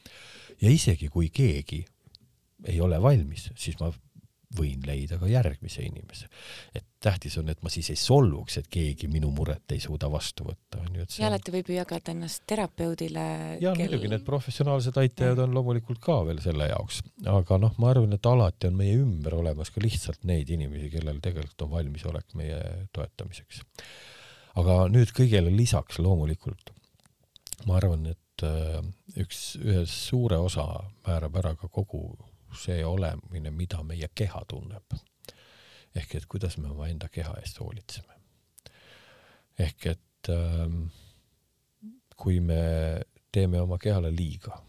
ja 0.60 0.70
isegi 0.70 1.08
kui 1.08 1.30
keegi 1.30 1.84
ei 2.68 2.80
ole 2.80 2.98
valmis, 3.02 3.50
siis 3.56 3.78
ma 3.80 3.92
võin 4.58 4.82
leida 4.86 5.18
ka 5.20 5.28
järgmise 5.30 5.84
inimese. 5.86 6.26
et 6.74 6.84
tähtis 7.00 7.36
on, 7.40 7.48
et 7.48 7.62
ma 7.62 7.70
siis 7.72 7.90
ei 7.92 7.98
solvuks, 7.98 8.58
et 8.60 8.66
keegi 8.70 9.08
minu 9.08 9.30
muret 9.32 9.72
ei 9.72 9.80
suuda 9.80 10.10
vastu 10.12 10.44
võtta, 10.48 10.80
on 10.82 10.98
ju, 10.98 11.04
et 11.06 11.14
see 11.14 11.22
ja 11.22 11.30
alati 11.30 11.54
võib 11.54 11.70
ju 11.70 11.76
jagada 11.78 12.12
ennast 12.12 12.42
terapeudile. 12.50 13.26
ja 13.62 13.74
kel... 13.76 13.86
muidugi 13.86 14.10
need 14.12 14.26
professionaalsed 14.26 14.98
aitajad 15.00 15.40
on 15.46 15.54
loomulikult 15.56 16.02
ka 16.02 16.18
veel 16.28 16.42
selle 16.44 16.68
jaoks, 16.72 17.02
aga 17.30 17.60
noh, 17.62 17.76
ma 17.80 17.92
arvan, 17.94 18.16
et 18.16 18.30
alati 18.32 18.70
on 18.70 18.76
meie 18.80 18.98
ümber 19.00 19.38
olemas 19.38 19.72
ka 19.72 19.82
lihtsalt 19.84 20.26
neid 20.28 20.50
inimesi, 20.50 20.90
kellel 20.96 21.22
tegelikult 21.24 21.66
on 21.66 21.72
valmisolek 21.76 22.36
meie 22.40 22.60
toetamiseks. 22.96 23.62
aga 24.60 24.82
nüüd 24.92 25.14
kõigele 25.16 25.54
lisaks 25.54 26.02
loomulikult 26.02 26.74
ma 27.68 27.76
arvan, 27.80 28.06
et 28.12 28.44
äh, 28.46 28.80
üks, 29.20 29.54
ühe 29.60 29.84
suure 29.88 30.40
osa 30.40 30.66
määrab 31.06 31.40
ära 31.42 31.54
ka 31.58 31.68
kogu 31.72 32.02
see 32.56 32.84
olemine, 32.84 33.50
mida 33.50 33.82
meie 33.86 34.08
keha 34.14 34.42
tunneb. 34.48 34.98
ehk 35.94 36.14
et 36.14 36.26
kuidas 36.30 36.56
me 36.58 36.68
omaenda 36.70 37.08
keha 37.08 37.34
eest 37.40 37.60
hoolitseme. 37.60 38.14
ehk 39.58 39.86
et 39.86 40.28
ähm, 40.28 40.84
kui 42.16 42.40
me 42.40 42.60
teeme 43.32 43.60
oma 43.60 43.78
kehale 43.78 44.10
liiga, 44.12 44.60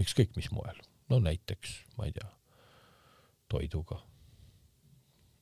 ükskõik 0.00 0.36
mis 0.36 0.50
moel, 0.52 0.78
no 1.08 1.18
näiteks, 1.20 1.74
ma 1.96 2.06
ei 2.06 2.12
tea, 2.12 2.28
toiduga, 3.48 3.98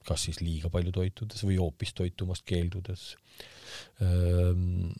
kas 0.06 0.25
siis 0.26 0.40
liiga 0.40 0.70
palju 0.73 0.92
toitudes 0.94 1.44
või 1.44 1.59
hoopis 1.61 1.92
toitumast 1.94 2.47
keeldudes 2.49 3.14
ähm,, 4.02 4.90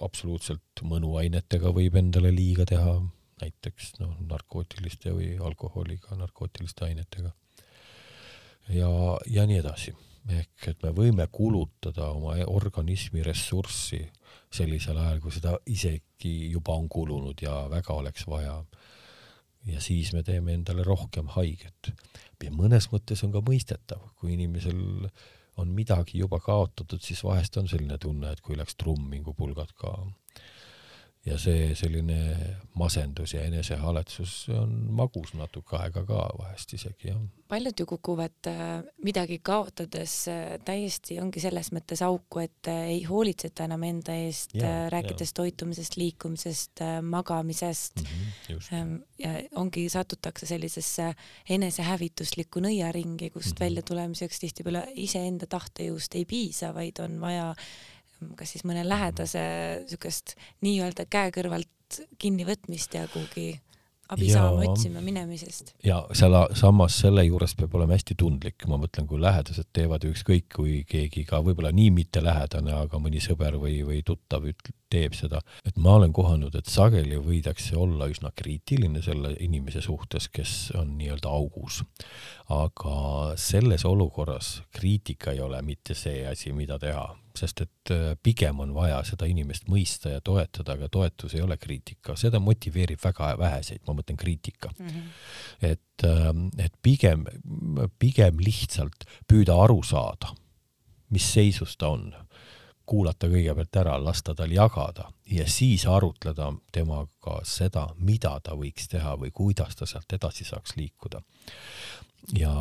absoluutselt 0.00 0.82
mõnuainetega 0.82 1.72
võib 1.76 1.98
endale 2.00 2.32
liiga 2.34 2.64
teha, 2.68 2.96
näiteks 3.40 3.96
noh, 4.00 4.16
narkootiliste 4.28 5.12
või 5.14 5.34
alkoholiga, 5.42 6.16
narkootiliste 6.16 6.86
ainetega. 6.88 7.32
ja, 8.68 8.90
ja 9.26 9.46
nii 9.46 9.58
edasi. 9.60 9.94
ehk 10.26 10.68
et 10.68 10.82
me 10.82 10.90
võime 10.90 11.28
kulutada 11.30 12.08
oma 12.10 12.34
organismi 12.46 13.22
ressurssi 13.22 14.00
sellisel 14.50 14.98
ajal, 14.98 15.20
kui 15.20 15.30
seda 15.30 15.52
isegi 15.66 16.50
juba 16.50 16.74
on 16.74 16.88
kulunud 16.88 17.42
ja 17.42 17.66
väga 17.70 17.94
oleks 17.94 18.26
vaja. 18.26 18.64
ja 19.66 19.80
siis 19.80 20.12
me 20.12 20.22
teeme 20.22 20.54
endale 20.54 20.82
rohkem 20.82 21.28
haiget. 21.36 21.92
ja 22.42 22.50
mõnes 22.50 22.90
mõttes 22.92 23.24
on 23.24 23.32
ka 23.32 23.44
mõistetav, 23.44 24.12
kui 24.16 24.34
inimesel 24.34 25.10
on 25.56 25.68
midagi 25.68 26.18
juba 26.18 26.40
kaotatud, 26.40 27.00
siis 27.00 27.24
vahest 27.24 27.56
on 27.56 27.68
selline 27.68 27.98
tunne, 27.98 28.32
et 28.32 28.40
kui 28.40 28.56
läks 28.56 28.76
trummingu 28.76 29.32
pulgad 29.34 29.72
ka 29.76 29.94
ja 31.26 31.36
see 31.40 31.74
selline 31.74 32.18
masendus 32.78 33.34
ja 33.34 33.42
enesehaletsus 33.46 34.34
on 34.54 34.74
magus 34.94 35.32
natuke 35.34 35.78
aega 35.80 36.04
ka 36.06 36.26
vahest 36.38 36.74
isegi 36.76 37.10
jah. 37.10 37.18
paljud 37.48 37.80
ju 37.80 37.86
kukuvad 37.86 38.50
äh, 38.50 38.84
midagi 39.04 39.38
kaotades 39.42 40.14
äh, 40.30 40.56
täiesti 40.64 41.18
ongi 41.22 41.42
selles 41.42 41.72
mõttes 41.74 42.02
auku, 42.06 42.42
et 42.44 42.70
äh, 42.70 42.92
ei 42.94 43.02
hoolitseta 43.08 43.66
enam 43.66 43.82
enda 43.88 44.14
eest, 44.26 44.54
rääkides 44.92 45.32
ja. 45.32 45.38
toitumisest, 45.40 45.96
liikumisest, 45.96 46.84
magamisest 47.02 48.02
mm. 48.02 48.30
-hmm, 48.48 49.02
ja 49.18 49.34
ongi, 49.62 49.88
satutakse 49.88 50.46
sellisesse 50.46 51.12
enesehävituslikku 51.58 52.62
nõiaringi, 52.62 53.30
kust 53.30 53.48
mm 53.48 53.54
-hmm. 53.56 53.64
välja 53.64 53.82
tulemiseks 53.82 54.40
tihtipeale 54.40 54.86
iseenda 54.94 55.46
tahtejõust 55.46 56.14
ei 56.14 56.24
piisa, 56.24 56.74
vaid 56.74 56.98
on 57.02 57.20
vaja 57.20 57.54
kas 58.36 58.54
siis 58.54 58.66
mõne 58.68 58.84
lähedase 58.86 59.42
niisugust 59.84 60.36
nii-öelda 60.64 61.06
käe 61.10 61.32
kõrvalt 61.34 62.00
kinnivõtmist 62.18 62.96
ja 62.98 63.06
kuhugi 63.12 63.52
abi 64.08 64.28
ja, 64.28 64.32
saama 64.38 64.70
otsima 64.70 65.00
minemisest. 65.00 65.74
ja 65.84 65.98
selle, 66.14 66.46
samas 66.54 66.98
selle 67.02 67.24
juures 67.26 67.56
peab 67.58 67.74
olema 67.74 67.96
hästi 67.96 68.14
tundlik, 68.18 68.66
ma 68.70 68.78
mõtlen, 68.78 69.08
kui 69.10 69.18
lähedased 69.22 69.68
teevad 69.74 70.06
ükskõik, 70.06 70.46
kui 70.54 70.76
keegi 70.88 71.24
ka 71.26 71.40
võib-olla 71.44 71.72
nii 71.74 71.90
mittelähedane, 71.96 72.74
aga 72.86 73.00
mõni 73.02 73.22
sõber 73.22 73.58
või, 73.62 73.80
või 73.86 74.02
tuttav 74.06 74.46
teeb 74.92 75.16
seda, 75.18 75.40
et 75.66 75.78
ma 75.82 75.96
olen 75.98 76.14
kohanud, 76.14 76.54
et 76.54 76.70
sageli 76.70 77.18
võidakse 77.18 77.74
olla 77.78 78.06
üsna 78.10 78.30
kriitiline 78.36 79.02
selle 79.02 79.34
inimese 79.42 79.82
suhtes, 79.82 80.30
kes 80.30 80.56
on 80.78 80.94
nii-öelda 81.00 81.32
augus. 81.32 81.82
aga 82.48 83.34
selles 83.36 83.84
olukorras 83.84 84.60
kriitika 84.70 85.32
ei 85.34 85.40
ole 85.40 85.62
mitte 85.62 85.94
see 85.94 86.22
asi, 86.30 86.52
mida 86.52 86.78
teha 86.78 87.08
sest 87.38 87.62
et 87.64 87.92
äh, 87.94 88.14
pigem 88.22 88.60
on 88.64 88.74
vaja 88.74 89.02
seda 89.06 89.28
inimest 89.30 89.68
mõista 89.72 90.12
ja 90.14 90.20
toetada, 90.24 90.76
aga 90.76 90.88
toetus 90.92 91.36
ei 91.36 91.44
ole 91.44 91.58
kriitika, 91.60 92.16
seda 92.16 92.40
motiveerib 92.42 93.00
väga 93.02 93.34
väheseid, 93.38 93.84
ma 93.86 93.96
mõtlen 93.98 94.18
kriitika 94.20 94.72
mm. 94.78 94.88
-hmm. 94.88 95.08
et, 95.72 96.04
ähm, 96.04 96.48
et 96.58 96.74
pigem, 96.82 97.26
pigem 97.98 98.40
lihtsalt 98.40 99.08
püüda 99.28 99.56
aru 99.64 99.82
saada, 99.82 100.34
mis 101.10 101.32
seisus 101.32 101.76
ta 101.76 101.88
on, 101.94 102.12
kuulata 102.86 103.26
kõigepealt 103.26 103.76
ära, 103.76 103.96
lasta 103.98 104.34
tal 104.34 104.52
jagada 104.52 105.10
ja 105.30 105.46
siis 105.50 105.86
arutleda 105.90 106.52
temaga 106.72 107.40
seda, 107.42 107.88
mida 107.98 108.36
ta 108.40 108.54
võiks 108.54 108.88
teha 108.88 109.16
või 109.18 109.32
kuidas 109.34 109.76
ta 109.76 109.86
sealt 109.86 110.12
edasi 110.12 110.44
saaks 110.44 110.76
liikuda. 110.76 111.20
ja 112.34 112.52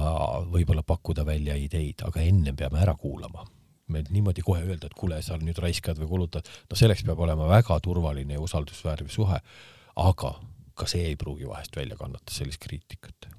võib-olla 0.52 0.84
pakkuda 0.84 1.26
välja 1.26 1.56
ideid, 1.56 2.02
aga 2.06 2.22
ennem 2.22 2.56
peame 2.56 2.80
ära 2.80 2.94
kuulama 2.96 3.46
meil 3.88 4.08
niimoodi 4.10 4.44
kohe 4.46 4.64
öelda, 4.66 4.90
et 4.90 4.98
kuule, 4.98 5.22
sa 5.22 5.38
nüüd 5.42 5.60
raiskad 5.62 6.00
või 6.02 6.10
kulutad, 6.10 6.50
no 6.70 6.78
selleks 6.78 7.06
peab 7.06 7.20
olema 7.22 7.48
väga 7.50 7.78
turvaline 7.84 8.38
ja 8.38 8.44
usaldusväärne 8.44 9.12
suhe, 9.14 9.40
aga 9.96 10.32
ka 10.76 10.88
see 10.90 11.06
ei 11.12 11.16
pruugi 11.20 11.48
vahest 11.48 11.76
välja 11.76 11.98
kannata 11.98 12.34
sellist 12.34 12.62
kriitikat. 12.64 13.30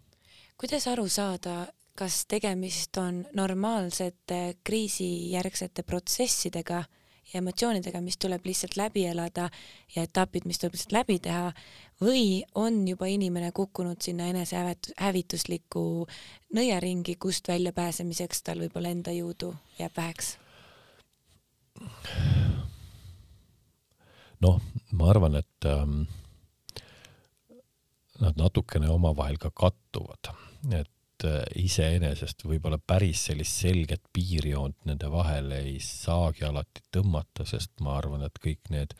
kuidas 0.56 0.86
aru 0.88 1.08
saada, 1.08 1.66
kas 1.96 2.24
tegemist 2.28 2.96
on 2.96 3.24
normaalsete 3.34 4.56
kriisijärgsete 4.64 5.82
protsessidega 5.82 6.84
ja 7.32 7.38
emotsioonidega, 7.40 8.00
mis 8.00 8.18
tuleb 8.18 8.46
lihtsalt 8.46 8.76
läbi 8.76 9.06
elada 9.06 9.48
ja 9.96 10.02
etapid, 10.06 10.46
mis 10.46 10.58
tuleb 10.58 10.76
lihtsalt 10.76 10.94
läbi 10.96 11.18
teha 11.22 11.52
või 12.00 12.42
on 12.54 12.82
juba 12.88 13.08
inimene 13.10 13.52
kukkunud 13.52 14.00
sinna 14.02 14.28
enesehävituslikku 14.32 15.84
nõiaringi, 16.54 17.16
kust 17.20 17.48
väljapääsemiseks 17.48 18.42
tal 18.42 18.62
võib-olla 18.64 18.92
enda 18.94 19.14
jõudu 19.16 19.54
jääb 19.78 19.96
väheks? 19.96 20.36
noh, 24.40 24.60
ma 24.92 25.10
arvan, 25.10 25.36
et 25.40 25.68
ähm, 25.68 26.04
nad 28.20 28.38
natukene 28.40 28.88
omavahel 28.92 29.36
ka 29.40 29.50
kattuvad, 29.50 30.32
et 30.72 30.90
Äh, 31.24 31.46
iseenesest 31.56 32.42
võib-olla 32.44 32.76
päris 32.76 33.22
sellist 33.30 33.62
selget 33.62 34.02
piirjoont 34.12 34.76
nende 34.84 35.08
vahele 35.08 35.62
ei 35.64 35.78
saagi 35.80 36.44
alati 36.44 36.82
tõmmata, 36.92 37.46
sest 37.48 37.72
ma 37.80 37.94
arvan, 37.96 38.26
et 38.26 38.36
kõik 38.42 38.68
need 38.74 38.92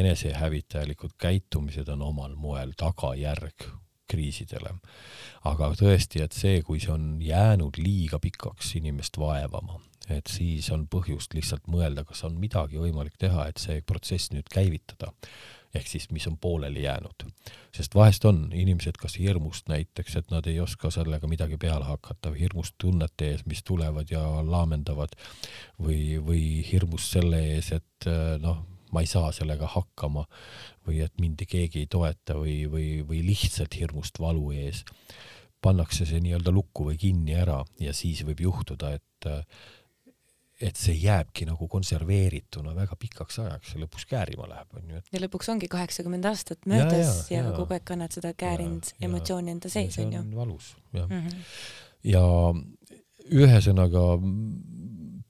enesehävitajalikud 0.00 1.12
käitumised 1.20 1.90
on 1.92 2.06
omal 2.08 2.38
moel 2.40 2.72
tagajärg 2.78 3.68
kriisidele. 4.08 4.72
aga 5.44 5.70
tõesti, 5.76 6.22
et 6.24 6.32
see, 6.32 6.62
kui 6.64 6.80
see 6.80 6.92
on 6.94 7.20
jäänud 7.20 7.76
liiga 7.76 8.18
pikaks 8.22 8.76
inimest 8.80 9.20
vaevama, 9.20 9.76
et 10.08 10.32
siis 10.32 10.70
on 10.72 10.86
põhjust 10.88 11.36
lihtsalt 11.36 11.68
mõelda, 11.68 12.06
kas 12.08 12.24
on 12.24 12.40
midagi 12.40 12.80
võimalik 12.80 13.18
teha, 13.20 13.48
et 13.48 13.60
see 13.60 13.84
protsess 13.84 14.32
nüüd 14.32 14.48
käivitada 14.48 15.12
ehk 15.74 15.88
siis 15.88 16.10
mis 16.10 16.26
on 16.28 16.36
pooleli 16.38 16.82
jäänud. 16.82 17.24
sest 17.72 17.94
vahest 17.94 18.24
on 18.24 18.50
inimesed 18.52 18.98
kas 19.00 19.18
hirmust 19.18 19.68
näiteks, 19.68 20.16
et 20.16 20.30
nad 20.30 20.46
ei 20.46 20.60
oska 20.60 20.90
sellega 20.90 21.26
midagi 21.26 21.56
peale 21.56 21.84
hakata 21.84 22.30
või 22.34 22.44
hirmust 22.44 22.74
tunnete 22.78 23.30
ees, 23.30 23.46
mis 23.46 23.62
tulevad 23.64 24.10
ja 24.10 24.22
laamendavad 24.44 25.16
või, 25.80 26.20
või 26.20 26.44
hirmust 26.72 27.16
selle 27.16 27.40
ees, 27.54 27.72
et 27.72 28.08
noh, 28.42 28.60
ma 28.92 29.00
ei 29.00 29.08
saa 29.08 29.32
sellega 29.32 29.66
hakkama 29.72 30.26
või 30.86 31.00
et 31.04 31.14
mind 31.20 31.44
keegi 31.48 31.84
ei 31.84 31.90
toeta 31.90 32.36
või, 32.36 32.62
või, 32.70 32.88
või 33.08 33.22
lihtsalt 33.26 33.78
hirmust 33.80 34.20
valu 34.20 34.50
ees, 34.52 34.84
pannakse 35.62 36.04
see 36.08 36.20
nii-öelda 36.20 36.52
lukku 36.52 36.90
või 36.90 36.98
kinni 37.00 37.38
ära 37.38 37.62
ja 37.80 37.94
siis 37.96 38.24
võib 38.26 38.42
juhtuda, 38.44 38.92
et 38.98 39.30
et 40.62 40.78
see 40.78 40.94
jääbki 41.02 41.46
nagu 41.48 41.66
konserveerituna 41.70 42.74
väga 42.76 42.96
pikaks 43.00 43.38
ajaks 43.42 43.74
ja 43.74 43.82
lõpuks 43.82 44.06
käärima 44.10 44.48
läheb, 44.50 44.76
onju. 44.78 45.02
ja 45.12 45.22
lõpuks 45.24 45.50
ongi 45.52 45.68
kaheksakümmend 45.72 46.26
aastat 46.30 46.66
möödas 46.70 47.30
ja, 47.30 47.38
ja, 47.38 47.46
ja 47.48 47.54
kogu 47.56 47.76
aeg 47.76 47.86
kannad 47.88 48.14
seda 48.14 48.32
käärind 48.38 48.92
emotsiooni 49.02 49.54
enda 49.56 49.72
sees, 49.72 49.98
onju. 50.02 50.24
valus, 50.36 50.74
jah 50.94 51.08
mm. 51.08 51.26
-hmm. 51.26 51.40
ja 52.12 52.22
ühesõnaga 53.42 54.04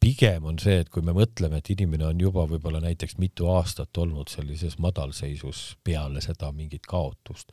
pigem 0.03 0.45
on 0.51 0.59
see, 0.59 0.81
et 0.83 0.91
kui 0.91 1.05
me 1.07 1.15
mõtleme, 1.15 1.61
et 1.61 1.71
inimene 1.71 2.09
on 2.09 2.21
juba 2.21 2.45
võib-olla 2.51 2.81
näiteks 2.83 3.17
mitu 3.23 3.49
aastat 3.53 3.99
olnud 4.03 4.29
sellises 4.29 4.79
madalseisus 4.83 5.77
peale 5.85 6.21
seda 6.21 6.51
mingit 6.53 6.87
kaotust, 6.91 7.53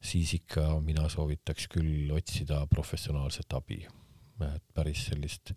siis 0.00 0.34
ikka 0.36 0.80
mina 0.84 1.08
soovitaks 1.08 1.68
küll 1.72 2.12
otsida 2.12 2.66
professionaalset 2.66 3.52
abi. 3.56 3.86
et 4.38 4.62
päris 4.74 5.06
sellist 5.08 5.50
äh, 5.50 5.56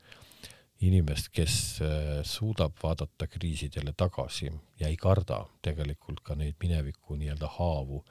inimest, 0.86 1.30
kes 1.34 1.56
äh, 1.86 2.22
suudab 2.28 2.78
vaadata 2.82 3.28
kriisidele 3.30 3.94
tagasi 3.98 4.50
ja 4.80 4.90
ei 4.90 4.98
karda 5.00 5.44
tegelikult 5.64 6.24
ka 6.26 6.38
neid 6.38 6.58
mineviku 6.62 7.18
nii-öelda 7.20 7.50
haavu, 7.58 8.02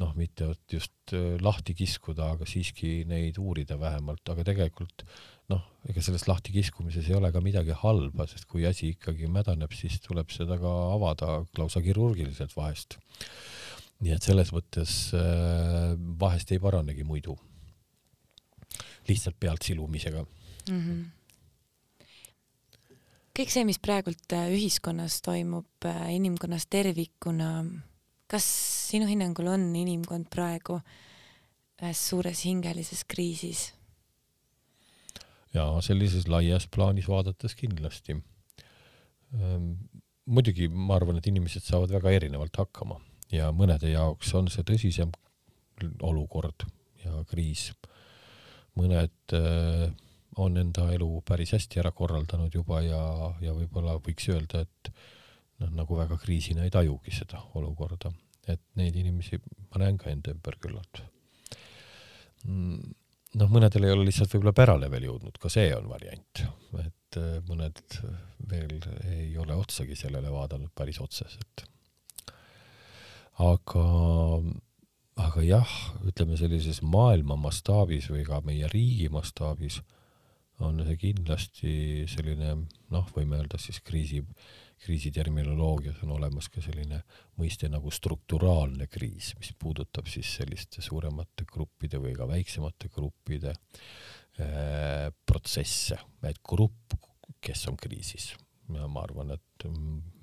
noh, 0.00 0.12
mitte 0.16 0.52
just 0.72 1.12
äh, 1.12 1.36
lahti 1.44 1.74
kiskuda, 1.76 2.32
aga 2.36 2.48
siiski 2.48 3.02
neid 3.08 3.40
uurida 3.42 3.78
vähemalt, 3.80 4.24
aga 4.32 4.46
tegelikult 4.48 5.04
noh, 5.52 5.64
ega 5.88 6.04
selles 6.04 6.26
lahtikiskumises 6.28 7.08
ei 7.08 7.16
ole 7.16 7.32
ka 7.32 7.42
midagi 7.44 7.76
halba, 7.82 8.28
sest 8.30 8.48
kui 8.48 8.64
asi 8.68 8.94
ikkagi 8.94 9.28
mädaneb, 9.32 9.72
siis 9.76 10.00
tuleb 10.04 10.32
seda 10.32 10.58
ka 10.60 10.72
avada 10.94 11.42
lausa 11.60 11.84
kirurgiliselt 11.84 12.56
vahest. 12.56 12.98
nii 13.98 14.12
et 14.14 14.22
selles 14.22 14.52
mõttes 14.54 15.12
äh, 15.18 15.92
vahest 16.20 16.52
ei 16.54 16.60
paranegi 16.62 17.04
muidu, 17.04 17.36
lihtsalt 19.08 19.36
pealt 19.40 19.64
silumisega 19.66 20.22
mm. 20.22 20.80
-hmm 20.80 21.06
kõik 23.38 23.52
see, 23.54 23.66
mis 23.68 23.78
praegult 23.78 24.34
äh, 24.34 24.50
ühiskonnas 24.50 25.20
toimub, 25.22 25.68
äh, 25.86 26.08
inimkonnas 26.16 26.66
tervikuna, 26.70 27.62
kas 28.30 28.46
sinu 28.90 29.06
hinnangul 29.06 29.52
on 29.54 29.68
inimkond 29.78 30.26
praegu 30.32 30.80
ühes 31.78 32.00
suures 32.10 32.42
hingelises 32.48 33.04
kriisis? 33.06 33.68
ja 35.54 35.64
sellises 35.84 36.26
laias 36.28 36.66
plaanis 36.68 37.06
vaadates 37.08 37.54
kindlasti. 37.56 38.18
Ehm, 39.32 39.70
muidugi 40.28 40.68
ma 40.68 40.98
arvan, 40.98 41.16
et 41.18 41.28
inimesed 41.30 41.64
saavad 41.64 41.92
väga 41.94 42.12
erinevalt 42.18 42.60
hakkama 42.60 42.98
ja 43.32 43.48
mõnede 43.52 43.92
jaoks 43.94 44.34
on 44.36 44.50
see 44.52 44.66
tõsisem 44.68 45.14
olukord 46.04 46.66
ja 47.04 47.22
kriis. 47.30 47.70
mõned 48.78 49.34
äh, 49.34 49.88
on 50.38 50.56
enda 50.60 50.88
elu 50.94 51.08
päris 51.26 51.52
hästi 51.56 51.82
ära 51.82 51.92
korraldanud 51.96 52.54
juba 52.54 52.82
ja, 52.84 53.00
ja 53.42 53.54
võib-olla 53.56 53.96
võiks 54.02 54.28
öelda, 54.30 54.62
et 54.66 54.92
noh, 55.62 55.72
nagu 55.80 55.98
väga 55.98 56.18
kriisina 56.22 56.64
ei 56.66 56.72
tajugi 56.74 57.14
seda 57.14 57.42
olukorda, 57.58 58.12
et 58.48 58.62
neid 58.78 58.96
inimesi 58.96 59.40
ma 59.42 59.84
näen 59.84 59.98
ka 59.98 60.12
enda 60.12 60.34
ümber 60.34 60.58
küllalt. 60.62 61.02
Mm 62.46 62.94
noh, 63.36 63.50
mõnedel 63.52 63.86
ei 63.86 63.94
ole 63.94 64.06
lihtsalt 64.08 64.32
võib-olla 64.32 64.54
pärale 64.56 64.88
veel 64.92 65.08
jõudnud, 65.08 65.36
ka 65.40 65.50
see 65.52 65.68
on 65.76 65.88
variant, 65.90 66.44
et 66.80 67.18
äh, 67.20 67.34
mõned 67.48 67.98
veel 68.48 68.78
ei 69.10 69.34
ole 69.40 69.56
otsagi 69.58 69.96
sellele 69.98 70.32
vaadanud 70.32 70.72
päris 70.76 71.00
otseselt. 71.04 71.66
aga, 73.38 73.84
aga 75.26 75.44
jah, 75.46 75.74
ütleme 76.08 76.38
sellises 76.40 76.80
maailma 76.82 77.36
mastaabis 77.38 78.08
või 78.10 78.24
ka 78.26 78.40
meie 78.46 78.70
riigi 78.72 79.08
mastaabis 79.12 79.82
on 80.64 80.80
see 80.86 80.96
kindlasti 80.98 81.72
selline 82.10 82.54
noh, 82.90 83.12
võime 83.14 83.38
öelda 83.38 83.60
siis 83.62 83.78
kriisi 83.86 84.24
kriisiterminoloogias 84.78 86.02
on 86.02 86.14
olemas 86.14 86.48
ka 86.52 86.62
selline 86.62 87.00
mõiste 87.38 87.70
nagu 87.70 87.90
strukturaalne 87.90 88.86
kriis, 88.90 89.32
mis 89.38 89.52
puudutab 89.58 90.06
siis 90.10 90.30
selliste 90.38 90.82
suuremate 90.84 91.46
gruppide 91.50 92.00
või 92.02 92.14
ka 92.16 92.28
väiksemate 92.30 92.90
gruppide 92.94 93.54
äh, 93.54 95.08
protsesse, 95.26 95.98
et 96.22 96.42
grupp, 96.46 96.94
kes 97.42 97.66
on 97.70 97.78
kriisis. 97.78 98.34
Ja 98.68 98.84
ma 98.84 99.00
arvan, 99.00 99.32
et 99.32 99.64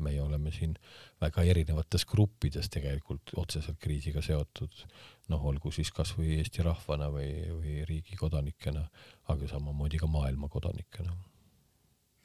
meie 0.05 0.21
oleme 0.21 0.51
siin 0.53 0.75
väga 1.21 1.43
erinevates 1.49 2.05
gruppides 2.05 2.69
tegelikult 2.69 3.33
otseselt 3.41 3.79
kriisiga 3.81 4.21
seotud, 4.21 4.83
noh, 5.31 5.45
olgu 5.51 5.71
siis 5.73 5.91
kasvõi 5.95 6.37
Eesti 6.39 6.65
rahvana 6.65 7.09
või, 7.13 7.29
või 7.49 7.79
riigi 7.89 8.17
kodanikena, 8.19 8.85
aga 9.31 9.49
samamoodi 9.49 10.01
ka 10.01 10.09
maailma 10.09 10.49
kodanikena. 10.49 11.15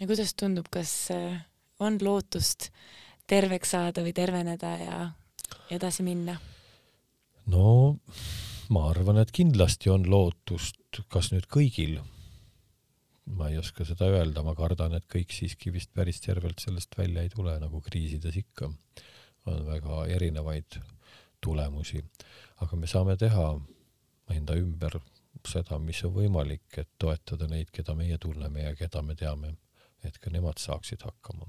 ja 0.01 0.07
kuidas 0.07 0.35
tundub, 0.35 0.69
kas 0.71 1.11
on 1.81 1.99
lootust 2.03 2.71
terveks 3.27 3.77
saada 3.77 4.05
või 4.05 4.13
terveneda 4.17 4.77
ja 4.81 5.01
edasi 5.71 6.05
minna? 6.07 6.37
no 7.47 7.97
ma 8.71 8.87
arvan, 8.91 9.19
et 9.23 9.33
kindlasti 9.35 9.91
on 9.91 10.07
lootust, 10.11 11.03
kas 11.11 11.33
nüüd 11.35 11.49
kõigil, 11.51 11.99
ma 13.37 13.51
ei 13.51 13.59
oska 13.61 13.87
seda 13.87 14.09
öelda, 14.11 14.45
ma 14.47 14.55
kardan, 14.59 14.95
et 14.99 15.07
kõik 15.11 15.35
siiski 15.35 15.73
vist 15.75 15.93
päris 15.95 16.23
tervelt 16.23 16.63
sellest 16.63 16.95
välja 16.99 17.25
ei 17.25 17.33
tule, 17.33 17.57
nagu 17.63 17.83
kriisides 17.85 18.39
ikka. 18.41 18.71
on 19.49 19.63
väga 19.67 20.05
erinevaid 20.13 20.77
tulemusi, 21.41 22.03
aga 22.61 22.77
me 22.77 22.87
saame 22.91 23.17
teha 23.17 23.47
enda 24.31 24.55
ümber 24.59 25.01
seda, 25.47 25.79
mis 25.79 26.05
on 26.05 26.15
võimalik, 26.15 26.69
et 26.79 26.89
toetada 26.99 27.49
neid, 27.49 27.71
keda 27.73 27.95
meie 27.97 28.19
tunneme 28.21 28.63
ja 28.67 28.75
keda 28.77 29.03
me 29.03 29.17
teame 29.17 29.55
et 30.07 30.19
ka 30.21 30.33
nemad 30.33 30.61
saaksid 30.61 31.05
hakkama. 31.05 31.49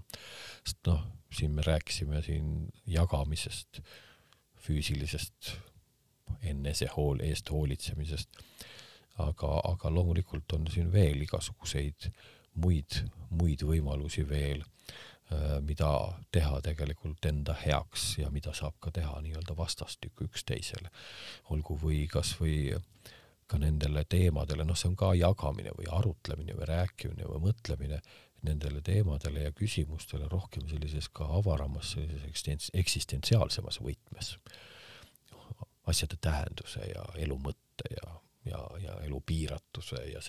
sest 0.66 0.88
noh, 0.88 1.04
siin 1.34 1.54
me 1.56 1.64
rääkisime 1.66 2.22
siin 2.26 2.70
jagamisest, 2.88 3.82
füüsilisest 4.62 5.54
enesehool, 6.48 7.22
eest 7.28 7.50
hoolitsemisest, 7.52 8.44
aga, 9.24 9.54
aga 9.72 9.94
loomulikult 9.94 10.54
on 10.58 10.68
siin 10.72 10.92
veel 10.94 11.24
igasuguseid 11.26 12.12
muid, 12.62 13.02
muid 13.30 13.64
võimalusi 13.68 14.28
veel, 14.28 14.64
mida 15.62 15.90
teha 16.32 16.62
tegelikult 16.62 17.26
enda 17.26 17.54
heaks 17.66 18.18
ja 18.20 18.30
mida 18.30 18.54
saab 18.54 18.76
ka 18.80 18.92
teha 18.92 19.22
nii-öelda 19.22 19.56
vastastikku 19.58 20.28
üksteisele. 20.28 20.90
olgu 21.50 21.78
või 21.84 22.08
kasvõi 22.12 22.76
ka 23.48 23.60
nendele 23.60 24.04
teemadele, 24.10 24.66
noh, 24.66 24.78
see 24.80 24.90
on 24.92 24.98
ka 25.00 25.14
jagamine 25.16 25.74
või 25.78 25.88
arutlemine 25.92 26.56
või 26.56 26.68
rääkimine 26.70 27.28
või 27.28 27.42
mõtlemine, 27.50 28.00
nendele 28.48 28.82
teemadele 28.82 29.46
ja 29.46 29.52
küsimustele 29.52 30.28
rohkem 30.32 30.68
sellises 30.70 31.10
ka 31.14 31.28
avaramas, 31.40 31.94
sellises 31.96 32.70
eksistentsiaalsemas 32.74 33.82
võtmes. 33.84 34.36
asjade 35.88 36.16
tähenduse 36.22 36.86
ja 36.88 37.04
elu 37.18 37.36
mõtte 37.42 37.90
ja, 37.90 38.12
ja, 38.46 38.60
ja 38.80 38.98
elu 39.06 39.20
piiratuse 39.26 40.04
ja 40.14 40.22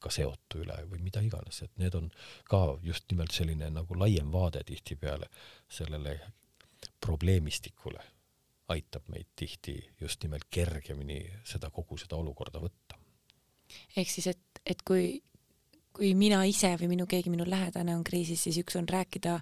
sellega 0.00 0.10
seotu 0.10 0.62
üle 0.64 0.76
või 0.88 1.02
mida 1.02 1.20
iganes, 1.20 1.62
et 1.62 1.70
need 1.78 1.94
on 1.94 2.10
ka 2.48 2.78
just 2.82 3.04
nimelt 3.10 3.32
selline 3.32 3.70
nagu 3.70 3.94
laiem 3.94 4.32
vaade 4.32 4.62
tihtipeale 4.64 5.28
sellele 5.68 6.20
probleemistikule 7.00 8.00
aitab 8.68 9.02
meid 9.08 9.26
tihti 9.36 9.90
just 10.00 10.22
nimelt 10.22 10.46
kergemini 10.50 11.26
seda 11.44 11.70
kogu 11.70 11.98
seda 11.98 12.16
olukorda 12.16 12.60
võtta. 12.60 12.96
ehk 13.96 14.08
siis, 14.08 14.26
et, 14.26 14.62
et 14.66 14.82
kui 14.82 15.22
kui 15.92 16.14
mina 16.14 16.44
ise 16.46 16.76
või 16.78 16.88
minu 16.94 17.06
keegi 17.06 17.30
minu 17.30 17.44
lähedane 17.44 17.96
on 17.96 18.04
kriisis, 18.04 18.44
siis 18.44 18.60
üks 18.62 18.76
on 18.78 18.86
rääkida 18.88 19.40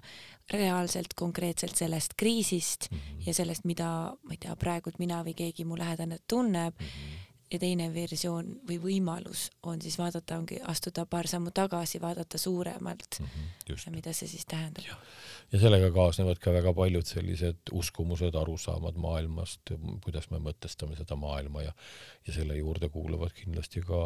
reaalselt 0.51 1.13
konkreetselt 1.13 1.75
sellest 1.77 2.15
kriisist 2.17 2.89
mm 2.89 2.97
-hmm. 2.97 3.27
ja 3.27 3.33
sellest, 3.33 3.65
mida 3.65 4.17
ma 4.23 4.33
ei 4.33 4.37
tea, 4.37 4.55
praegult 4.55 4.99
mina 4.99 5.23
või 5.23 5.35
keegi 5.35 5.63
mu 5.63 5.77
lähedane 5.77 6.17
tunneb 6.27 6.73
mm. 6.73 6.85
-hmm. 6.85 7.28
Ja 7.51 7.59
teine 7.59 7.89
versioon 7.93 8.53
või 8.67 8.77
võimalus 8.81 9.47
on 9.63 9.81
siis 9.81 9.97
vaadata, 9.99 10.37
ongi 10.37 10.59
astuda 10.69 11.05
paar 11.09 11.27
sammu 11.27 11.51
tagasi, 11.55 12.01
vaadata 12.01 12.37
suuremalt 12.37 13.19
mm, 13.19 13.25
-hmm, 13.25 13.95
mida 13.95 14.13
see 14.13 14.27
siis 14.27 14.45
tähendab. 14.45 14.85
ja 15.51 15.59
sellega 15.59 15.91
kaasnevad 15.91 16.39
ka 16.39 16.53
väga 16.53 16.73
paljud 16.73 17.05
sellised 17.05 17.73
uskumused, 17.73 18.35
arusaamad 18.35 18.95
maailmast, 18.95 19.73
kuidas 20.03 20.29
me 20.29 20.39
mõtestame 20.39 20.97
seda 20.97 21.15
maailma 21.15 21.61
ja 21.61 21.73
ja 22.27 22.33
selle 22.33 22.57
juurde 22.57 22.89
kuuluvad 22.89 23.33
kindlasti 23.33 23.81
ka 23.81 24.01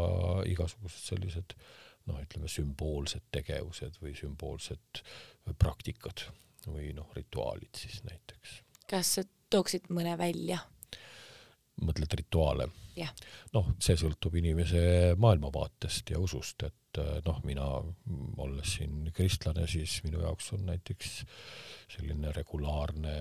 igasugused 0.45 1.09
sellised 1.09 1.57
noh, 2.05 2.19
ütleme 2.19 2.47
sümboolsed 2.51 3.27
tegevused 3.31 3.99
või 4.01 4.15
sümboolsed 4.17 5.03
praktikad 5.59 6.27
või 6.67 6.93
noh, 6.95 7.09
rituaalid 7.15 7.75
siis 7.75 8.03
näiteks. 8.07 8.61
kas 8.89 9.15
sa 9.15 9.23
tooksid 9.49 9.89
mõne 9.89 10.17
välja? 10.17 10.59
Mõtled 11.81 12.15
rituaale? 12.19 12.69
noh, 13.55 13.71
see 13.81 13.97
sõltub 13.97 14.35
inimese 14.37 14.81
maailmavaatest 15.17 16.13
ja 16.13 16.19
usust, 16.21 16.65
et 16.67 16.99
noh, 17.25 17.39
mina 17.45 17.65
olles 18.43 18.75
siin 18.77 19.07
kristlane, 19.15 19.65
siis 19.69 19.95
minu 20.05 20.21
jaoks 20.21 20.51
on 20.53 20.67
näiteks 20.69 21.15
selline 21.95 22.31
regulaarne 22.35 23.15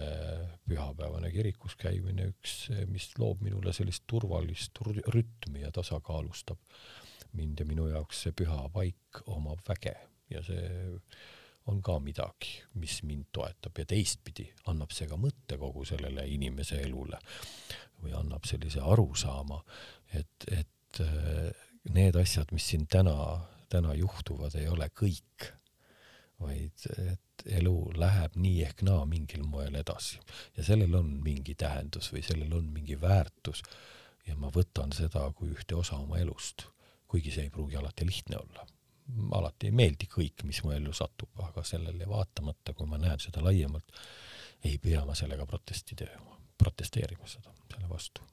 pühapäevane 0.68 1.32
kirikus 1.32 1.76
käimine 1.80 2.28
üks, 2.34 2.66
mis 2.92 3.08
loob 3.18 3.40
minule 3.44 3.72
sellist 3.72 4.04
turvalist 4.06 4.82
rütmi 4.84 5.64
ja 5.64 5.72
tasakaalustab 5.72 6.60
mind 7.32 7.64
ja 7.64 7.68
minu 7.68 7.88
jaoks 7.88 8.26
see 8.26 8.36
püha 8.36 8.66
paik 8.72 9.22
omab 9.32 9.64
väge. 9.68 9.94
Ja 10.32 10.42
see 10.44 10.90
on 11.70 11.78
ka 11.84 11.98
midagi, 12.02 12.56
mis 12.82 13.02
mind 13.06 13.28
toetab 13.32 13.76
ja 13.78 13.86
teistpidi 13.86 14.48
annab 14.72 14.90
see 14.94 15.06
ka 15.10 15.18
mõtte 15.20 15.58
kogu 15.60 15.84
sellele 15.86 16.24
inimese 16.34 16.80
elule 16.82 17.20
või 18.02 18.14
annab 18.18 18.46
sellise 18.48 18.82
arusaama, 18.84 19.62
et, 20.14 20.48
et 20.50 21.02
äh, 21.04 21.50
need 21.94 22.18
asjad, 22.18 22.52
mis 22.52 22.68
siin 22.72 22.86
täna, 22.90 23.16
täna 23.72 23.94
juhtuvad, 23.98 24.54
ei 24.58 24.68
ole 24.68 24.90
kõik, 24.98 25.48
vaid 26.42 26.86
et 27.06 27.46
elu 27.58 27.76
läheb 27.98 28.36
nii 28.38 28.60
ehk 28.66 28.82
naa 28.86 29.06
mingil 29.06 29.42
moel 29.46 29.74
edasi. 29.78 30.20
Ja 30.56 30.66
sellel 30.66 30.94
on 30.98 31.16
mingi 31.22 31.54
tähendus 31.58 32.10
või 32.14 32.22
sellel 32.26 32.52
on 32.54 32.68
mingi 32.74 32.98
väärtus. 33.00 33.62
Ja 34.26 34.36
ma 34.38 34.52
võtan 34.54 34.94
seda 34.94 35.24
kui 35.34 35.50
ühte 35.50 35.74
osa 35.74 35.96
oma 35.98 36.20
elust 36.22 36.66
kuigi 37.12 37.32
see 37.34 37.48
ei 37.48 37.52
pruugi 37.52 37.76
alati 37.76 38.06
lihtne 38.08 38.38
olla. 38.40 38.66
alati 39.36 39.68
ei 39.68 39.74
meeldi 39.76 40.06
kõik, 40.08 40.44
mis 40.48 40.62
mu 40.64 40.72
ellu 40.72 40.92
satub, 40.96 41.32
aga 41.44 41.64
sellele 41.66 42.06
vaatamata, 42.08 42.72
kui 42.72 42.86
ma 42.88 43.00
näen 43.02 43.20
seda 43.20 43.42
laiemalt, 43.44 43.98
ei 44.64 44.78
pea 44.80 45.02
ma 45.04 45.16
sellega 45.18 45.44
protesti 45.46 45.98
tegema, 45.98 46.38
protesteerima 46.62 47.28
seda, 47.30 47.54
selle 47.72 47.88
vastu. 47.90 48.24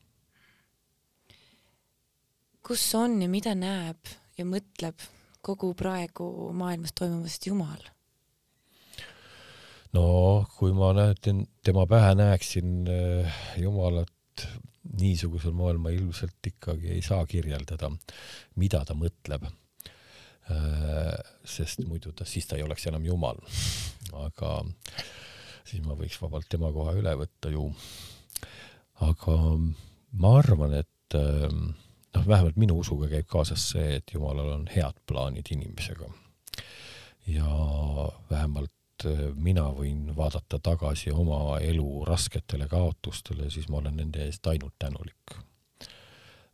kus 2.69 2.83
on 2.95 3.21
ja 3.23 3.29
mida 3.31 3.55
näeb 3.57 4.11
ja 4.37 4.45
mõtleb 4.45 5.07
kogu 5.41 5.73
praegu 5.73 6.51
maailmas 6.53 6.93
toimuvast 6.93 7.47
Jumal? 7.49 7.81
no 9.97 10.05
kui 10.57 10.73
ma 10.77 10.93
näen, 10.93 11.45
tema 11.65 11.87
pähe 11.89 12.15
näeksin 12.15 12.87
äh, 12.93 13.43
Jumalat 13.57 14.47
niisugusel 14.99 15.53
moel 15.55 15.79
ma 15.81 15.91
ilmselt 15.93 16.45
ikkagi 16.47 16.93
ei 16.95 17.01
saa 17.05 17.25
kirjeldada, 17.29 17.91
mida 18.59 18.83
ta 18.87 18.95
mõtleb. 18.97 19.45
Äh, 20.49 21.17
sest 21.45 21.83
muidu 21.85 22.13
ta, 22.15 22.25
siis 22.25 22.47
ta 22.49 22.57
ei 22.57 22.65
oleks 22.65 22.87
enam 22.89 23.05
Jumal. 23.05 23.41
aga 24.25 24.53
siis 25.63 25.83
ma 25.85 25.97
võiks 25.97 26.17
vabalt 26.21 26.49
tema 26.49 26.71
koha 26.73 26.95
üle 26.97 27.13
võtta 27.19 27.51
ju. 27.53 27.69
Aga 29.05 29.35
ma 30.19 30.33
arvan, 30.39 30.73
et 30.81 31.17
ähm, 31.17 31.71
noh, 32.15 32.25
vähemalt 32.27 32.57
minu 32.59 32.79
usuga 32.81 33.09
käib 33.11 33.27
kaasas 33.29 33.69
see, 33.73 33.99
et 33.99 34.13
Jumalal 34.13 34.53
on 34.55 34.65
head 34.73 34.97
plaanid 35.09 35.51
inimesega. 35.53 36.09
ja 37.29 37.49
vähemalt 38.31 39.05
äh, 39.05 39.29
mina 39.35 39.67
võin 39.75 40.09
vaadata 40.17 40.59
tagasi 40.59 41.11
oma 41.11 41.59
elu 41.61 42.05
rasketele 42.07 42.67
kaotustele, 42.67 43.49
siis 43.53 43.69
ma 43.69 43.77
olen 43.83 43.99
nende 44.01 44.25
eest 44.25 44.47
ainult 44.47 44.75
tänulik. 44.79 45.37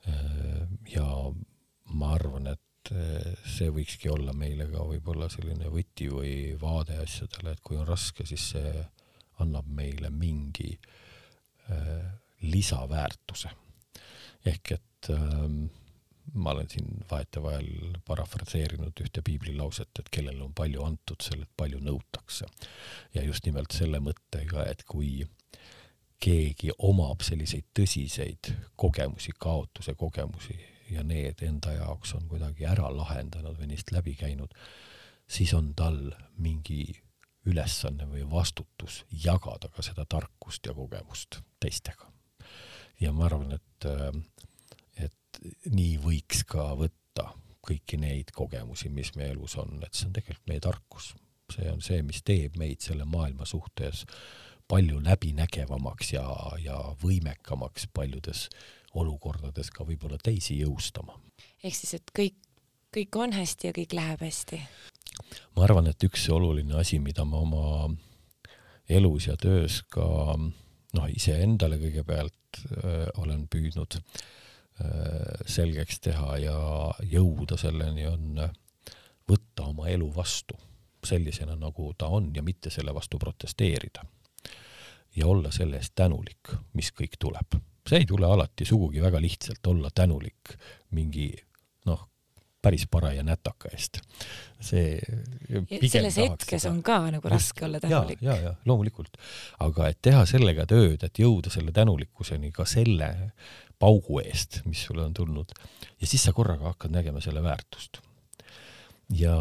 Äh, 0.07 0.67
ja 0.91 1.07
ma 1.93 2.11
arvan, 2.17 2.51
et 2.51 2.91
äh, 2.91 3.31
see 3.47 3.71
võikski 3.71 4.11
olla 4.11 4.33
meile 4.33 4.67
ka 4.73 4.83
võib-olla 4.83 5.29
selline 5.31 5.71
võti 5.71 6.11
või 6.11 6.35
vaade 6.61 6.99
asjadele, 7.05 7.55
et 7.55 7.63
kui 7.63 7.79
on 7.79 7.87
raske, 7.87 8.27
siis 8.27 8.51
see 8.51 8.75
annab 9.39 9.67
meile 9.67 10.09
mingi 10.11 10.75
lisaväärtuse. 12.51 13.49
ehk 14.45 14.71
et 14.71 15.09
ähm, 15.09 15.65
ma 16.33 16.51
olen 16.51 16.69
siin 16.69 17.05
vahetevahel 17.11 17.97
parafraseerinud 18.05 19.01
ühte 19.01 19.21
piiblilauset, 19.25 19.89
et 19.99 20.09
kellele 20.11 20.43
on 20.43 20.53
palju 20.53 20.83
antud, 20.83 21.21
sellelt 21.23 21.51
palju 21.57 21.79
nõutakse. 21.79 22.45
ja 23.13 23.23
just 23.23 23.45
nimelt 23.45 23.71
selle 23.71 23.99
mõttega, 23.99 24.65
et 24.69 24.83
kui 24.83 25.25
keegi 26.21 26.71
omab 26.77 27.21
selliseid 27.21 27.67
tõsiseid 27.79 28.51
kogemusi, 28.75 29.33
kaotuse 29.39 29.95
kogemusi 29.99 30.55
ja 30.89 31.03
need 31.03 31.41
enda 31.45 31.73
jaoks 31.75 32.13
on 32.15 32.27
kuidagi 32.29 32.65
ära 32.69 32.89
lahendanud 32.93 33.57
või 33.59 33.71
neist 33.73 33.91
läbi 33.91 34.15
käinud, 34.15 34.53
siis 35.27 35.53
on 35.53 35.73
tal 35.75 35.99
mingi 36.37 36.85
ülesanne 37.45 38.07
või 38.09 38.25
vastutus 38.29 39.03
jagada 39.11 39.69
ka 39.69 39.85
seda 39.85 40.05
tarkust 40.09 40.65
ja 40.65 40.73
kogemust 40.73 41.41
teistega. 41.59 42.14
Ja 43.01 43.11
ma 43.15 43.25
arvan, 43.29 43.51
et 43.57 43.87
äh, 43.89 45.09
nii 45.71 45.97
võiks 46.01 46.43
ka 46.47 46.71
võtta 46.79 47.29
kõiki 47.65 47.97
neid 47.99 48.31
kogemusi, 48.35 48.89
mis 48.93 49.13
meie 49.17 49.33
elus 49.33 49.57
on, 49.61 49.79
et 49.83 49.93
see 49.93 50.09
on 50.09 50.15
tegelikult 50.15 50.51
meie 50.51 50.63
tarkus. 50.63 51.13
see 51.53 51.69
on 51.69 51.81
see, 51.85 52.01
mis 52.01 52.23
teeb 52.25 52.55
meid 52.57 52.81
selle 52.81 53.05
maailma 53.05 53.45
suhtes 53.45 54.05
palju 54.67 54.97
läbinägevamaks 55.05 56.13
ja, 56.13 56.25
ja 56.57 56.77
võimekamaks 57.03 57.85
paljudes 57.93 58.47
olukordades 58.97 59.69
ka 59.69 59.85
võib-olla 59.85 60.17
teisi 60.17 60.59
jõustama. 60.59 61.19
ehk 61.63 61.75
siis, 61.75 61.93
et 61.99 62.11
kõik, 62.17 62.37
kõik 62.95 63.21
on 63.21 63.33
hästi 63.35 63.69
ja 63.69 63.77
kõik 63.77 63.93
läheb 63.93 64.25
hästi? 64.25 64.61
ma 65.55 65.63
arvan, 65.67 65.87
et 65.87 66.03
üks 66.03 66.29
oluline 66.29 66.77
asi, 66.79 66.99
mida 66.99 67.25
ma 67.25 67.41
oma 67.43 67.89
elus 68.89 69.27
ja 69.27 69.37
töös 69.37 69.81
ka 69.89 70.37
noh, 70.95 71.09
iseendale 71.11 71.77
kõigepealt 71.81 72.63
öö, 72.71 73.05
olen 73.21 73.45
püüdnud 73.51 73.99
äh, 73.99 74.25
Äh, 74.83 75.39
selgeks 75.47 76.01
teha 76.03 76.33
ja 76.43 76.55
jõuda 77.07 77.55
selleni, 77.55 78.03
on 78.11 78.41
äh, 78.43 78.49
võtta 79.23 79.69
oma 79.69 79.87
elu 79.87 80.09
vastu 80.11 80.57
sellisena, 81.05 81.53
nagu 81.55 81.93
ta 81.95 82.09
on 82.11 82.33
ja 82.35 82.43
mitte 82.43 82.67
selle 82.73 82.91
vastu 82.93 83.15
protesteerida. 83.21 84.03
ja 85.15 85.27
olla 85.31 85.51
selle 85.51 85.77
eest 85.79 85.93
tänulik, 85.95 86.51
mis 86.73 86.91
kõik 86.91 87.15
tuleb. 87.19 87.55
see 87.87 88.01
ei 88.03 88.05
tule 88.05 88.27
alati 88.27 88.65
sugugi 88.65 89.01
väga 89.01 89.21
lihtsalt 89.21 89.67
olla 89.67 89.89
tänulik 89.95 90.57
mingi 90.91 91.31
noh, 91.85 92.09
päris 92.65 92.87
paraja 92.91 93.23
nätaka 93.25 93.69
eest. 93.73 94.01
see 94.65 94.97
selles 95.91 96.17
hetkes 96.17 96.63
seda. 96.63 96.71
on 96.71 96.81
ka 96.85 96.97
nagu 97.13 97.29
raske 97.29 97.65
olla 97.67 97.79
tänulik. 97.83 98.21
ja, 98.21 98.33
ja, 98.33 98.49
ja 98.49 98.55
loomulikult. 98.65 99.19
aga 99.65 99.91
et 99.91 100.01
teha 100.01 100.25
sellega 100.29 100.65
tööd, 100.69 101.03
et 101.05 101.21
jõuda 101.21 101.53
selle 101.53 101.75
tänulikkuseni 101.75 102.51
ka 102.55 102.65
selle 102.69 103.11
paugu 103.79 104.21
eest, 104.23 104.61
mis 104.65 104.85
sulle 104.87 105.05
on 105.05 105.13
tulnud. 105.13 105.53
ja 106.01 106.07
siis 106.07 106.23
sa 106.23 106.33
korraga 106.33 106.71
hakkad 106.73 106.95
nägema 106.95 107.21
selle 107.21 107.43
väärtust. 107.43 108.01
ja, 109.13 109.35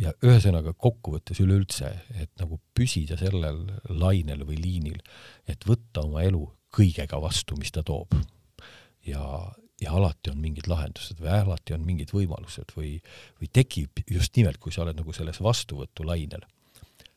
ja 0.00 0.14
ühesõnaga 0.24 0.72
kokkuvõttes 0.72 1.40
üleüldse, 1.44 1.90
et 2.20 2.30
nagu 2.40 2.60
püsida 2.74 3.18
sellel 3.20 3.66
lainel 3.88 4.46
või 4.48 4.60
liinil, 4.62 5.02
et 5.48 5.66
võtta 5.68 6.06
oma 6.06 6.24
elu 6.24 6.46
kõigega 6.74 7.20
vastu, 7.22 7.58
mis 7.58 7.74
ta 7.74 7.84
toob. 7.86 8.14
ja, 9.06 9.24
ja 9.84 9.94
alati 9.94 10.32
on 10.32 10.40
mingid 10.42 10.68
lahendused 10.70 11.20
või 11.20 11.30
alati 11.34 11.76
on 11.76 11.84
mingid 11.86 12.14
võimalused 12.14 12.74
või, 12.76 12.96
või 13.40 13.50
tekib 13.52 14.04
just 14.10 14.36
nimelt, 14.40 14.58
kui 14.62 14.74
sa 14.74 14.84
oled 14.84 14.98
nagu 14.98 15.14
selles 15.16 15.40
vastuvõtulainel, 15.44 16.44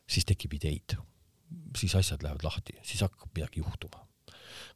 siis 0.08 0.28
tekib 0.28 0.54
ideid, 0.58 0.96
siis 1.76 1.96
asjad 1.98 2.22
lähevad 2.24 2.46
lahti, 2.46 2.76
siis 2.82 3.02
hakkab 3.06 3.32
midagi 3.34 3.64
juhtuma. 3.64 4.04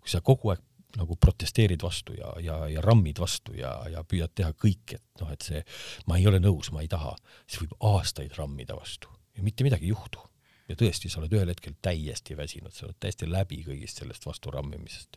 kui 0.03 0.11
sa 0.11 0.21
kogu 0.21 0.51
aeg 0.51 0.63
nagu 0.97 1.17
protesteerid 1.17 1.83
vastu 1.83 2.15
ja, 2.19 2.35
ja, 2.45 2.57
ja 2.69 2.83
rammid 2.85 3.21
vastu 3.21 3.55
ja, 3.57 3.73
ja 3.89 4.03
püüad 4.05 4.35
teha 4.35 4.53
kõik, 4.53 4.97
et 4.99 5.23
noh, 5.23 5.31
et 5.33 5.45
see, 5.47 5.63
ma 6.07 6.19
ei 6.21 6.27
ole 6.29 6.41
nõus, 6.43 6.73
ma 6.73 6.83
ei 6.85 6.91
taha, 6.91 7.15
siis 7.47 7.63
võib 7.63 7.77
aastaid 7.93 8.37
rammida 8.37 8.77
vastu 8.77 9.09
ja 9.37 9.43
mitte 9.43 9.65
midagi 9.65 9.89
ei 9.89 9.95
juhtu. 9.95 10.21
ja 10.69 10.77
tõesti, 10.79 11.11
sa 11.11 11.21
oled 11.21 11.33
ühel 11.35 11.51
hetkel 11.51 11.75
täiesti 11.85 12.37
väsinud, 12.37 12.73
sa 12.73 12.87
oled 12.87 12.97
täiesti 13.01 13.27
läbi 13.29 13.59
kõigist 13.67 13.99
sellest 14.01 14.27
vastu 14.27 14.53
rammimisest. 14.55 15.17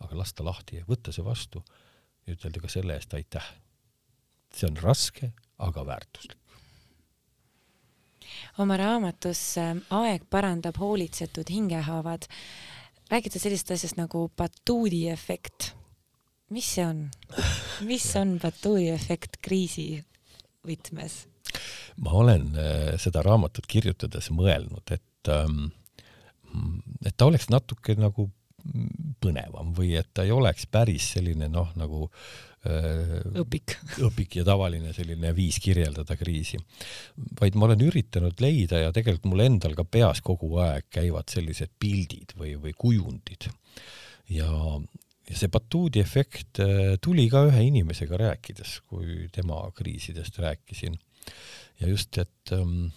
aga 0.00 0.16
lasta 0.16 0.44
lahti 0.44 0.82
võtta 0.88 1.12
see 1.12 1.24
vastu 1.24 1.64
ja 2.26 2.34
ütelda 2.34 2.62
ka 2.62 2.68
selle 2.72 2.96
eest 2.98 3.14
aitäh. 3.14 3.52
see 4.54 4.68
on 4.68 4.76
raske, 4.82 5.32
aga 5.58 5.86
väärtuslik 5.86 6.46
oma 8.58 8.76
raamatus 8.76 9.40
äh, 9.60 9.74
Aeg 9.90 10.26
parandab 10.30 10.78
hoolitsetud 10.80 11.50
hingehaavad 11.50 12.26
räägite 13.10 13.38
sellisest 13.38 13.70
asjast 13.76 13.98
nagu 14.00 14.28
batuudi 14.36 15.06
efekt. 15.12 15.74
mis 16.50 16.74
see 16.74 16.86
on? 16.86 17.08
mis 17.88 18.06
on 18.16 18.36
batuudi 18.42 18.90
efekt 18.94 19.40
kriisi 19.42 20.04
võtmes? 20.66 21.24
ma 21.96 22.16
olen 22.22 22.48
äh, 22.58 22.94
seda 23.00 23.22
raamatut 23.24 23.66
kirjutades 23.66 24.30
mõelnud, 24.30 24.84
et 24.90 25.32
ähm, 25.32 25.68
et 27.04 27.16
ta 27.16 27.28
oleks 27.28 27.50
natuke 27.52 27.96
nagu 27.98 28.30
põnevam 29.22 29.72
või 29.76 29.94
et 29.98 30.08
ta 30.14 30.24
ei 30.26 30.34
oleks 30.34 30.66
päris 30.70 31.12
selline 31.16 31.48
noh, 31.52 31.72
nagu 31.76 32.06
Äh, 32.66 33.22
õpik. 33.42 33.76
õpik 34.08 34.38
ja 34.40 34.44
tavaline 34.46 34.92
selline 34.96 35.30
viis 35.36 35.58
kirjeldada 35.62 36.16
kriisi. 36.18 36.58
vaid 37.40 37.54
ma 37.54 37.68
olen 37.68 37.84
üritanud 37.86 38.40
leida 38.42 38.80
ja 38.82 38.92
tegelikult 38.94 39.28
mul 39.30 39.44
endal 39.44 39.76
ka 39.78 39.84
peas 39.84 40.22
kogu 40.24 40.56
aeg 40.64 40.88
käivad 40.90 41.30
sellised 41.30 41.76
pildid 41.78 42.34
või, 42.38 42.56
või 42.58 42.74
kujundid. 42.74 43.48
ja, 44.32 44.48
ja 45.28 45.36
see 45.36 45.52
batuudi 45.52 46.02
efekt 46.02 46.62
äh, 46.64 46.96
tuli 47.02 47.28
ka 47.30 47.44
ühe 47.50 47.66
inimesega 47.68 48.18
rääkides, 48.24 48.80
kui 48.88 49.28
tema 49.32 49.60
kriisidest 49.76 50.40
rääkisin. 50.42 50.98
ja 51.80 51.92
just, 51.92 52.18
et 52.18 52.56
ähm, 52.56 52.88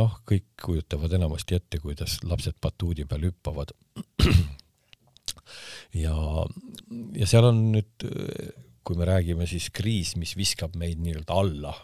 noh, 0.00 0.18
kõik 0.26 0.50
kujutavad 0.64 1.12
enamasti 1.12 1.60
ette, 1.60 1.78
kuidas 1.78 2.18
lapsed 2.24 2.58
batuudi 2.62 3.06
peal 3.06 3.28
hüppavad 3.28 3.76
ja, 5.96 6.14
ja 7.18 7.28
seal 7.30 7.50
on 7.50 7.60
nüüd, 7.74 8.06
kui 8.84 9.00
me 9.00 9.08
räägime 9.08 9.48
siis 9.48 9.70
kriis, 9.74 10.14
mis 10.20 10.36
viskab 10.36 10.76
meid 10.80 11.00
nii-öelda 11.02 11.40
alla, 11.40 11.74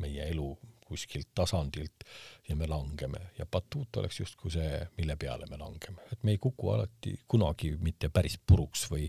meie 0.00 0.30
elu 0.32 0.52
kuskilt 0.84 1.30
tasandilt 1.34 2.04
ja 2.48 2.56
me 2.56 2.66
langeme. 2.68 3.20
Ja 3.38 3.46
batuut 3.46 3.96
oleks 3.96 4.20
justkui 4.20 4.52
see, 4.52 4.80
mille 4.98 5.16
peale 5.20 5.46
me 5.50 5.58
langeme, 5.60 6.04
et 6.12 6.22
me 6.26 6.34
ei 6.34 6.40
kuku 6.42 6.70
alati 6.74 7.14
kunagi 7.28 7.72
mitte 7.82 8.10
päris 8.14 8.36
puruks 8.38 8.86
või, 8.92 9.08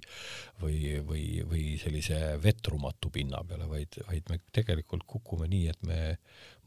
või, 0.61 0.79
või, 1.07 1.25
või 1.49 1.65
sellise 1.81 2.19
vetrumatu 2.43 3.11
pinna 3.13 3.43
peale, 3.47 3.67
vaid, 3.69 3.99
vaid 4.07 4.31
me 4.31 4.39
tegelikult 4.55 5.05
kukume 5.07 5.49
nii, 5.51 5.67
et 5.73 5.83
me 5.85 5.99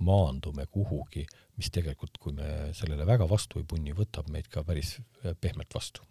maandume 0.04 0.68
kuhugi, 0.70 1.24
mis 1.59 1.72
tegelikult, 1.74 2.20
kui 2.22 2.37
me 2.37 2.70
sellele 2.76 3.07
väga 3.09 3.26
vastu 3.31 3.62
ei 3.62 3.66
punni, 3.68 3.96
võtab 3.96 4.31
meid 4.31 4.50
ka 4.52 4.62
päris 4.66 4.98
pehmelt 5.40 5.74
vastu 5.74 6.04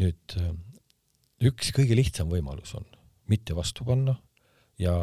nüüd 0.00 0.36
äh, 0.40 0.52
üks 1.48 1.72
kõige 1.76 1.96
lihtsam 1.98 2.30
võimalus 2.32 2.74
on 2.78 2.86
mitte 3.30 3.56
vastu 3.56 3.84
panna 3.88 4.16
ja 4.80 4.94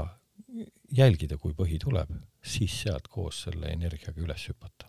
jälgida, 0.92 1.38
kui 1.38 1.54
põhi 1.54 1.78
tuleb, 1.82 2.12
siis 2.42 2.74
sealt 2.84 3.08
koos 3.12 3.44
selle 3.46 3.72
energiaga 3.74 4.22
üles 4.22 4.48
hüpata 4.50 4.89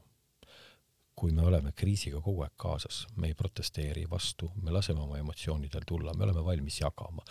kui 1.20 1.34
me 1.36 1.44
oleme 1.44 1.72
kriisiga 1.76 2.20
kogu 2.24 2.44
aeg 2.46 2.54
kaasas, 2.60 3.02
me 3.20 3.28
ei 3.28 3.34
protesteeri 3.36 4.06
vastu, 4.10 4.48
me 4.64 4.72
laseme 4.72 5.02
oma 5.04 5.18
emotsioonidel 5.20 5.84
tulla, 5.88 6.14
me 6.16 6.24
oleme 6.24 6.44
valmis 6.44 6.80
jagama. 6.80 7.24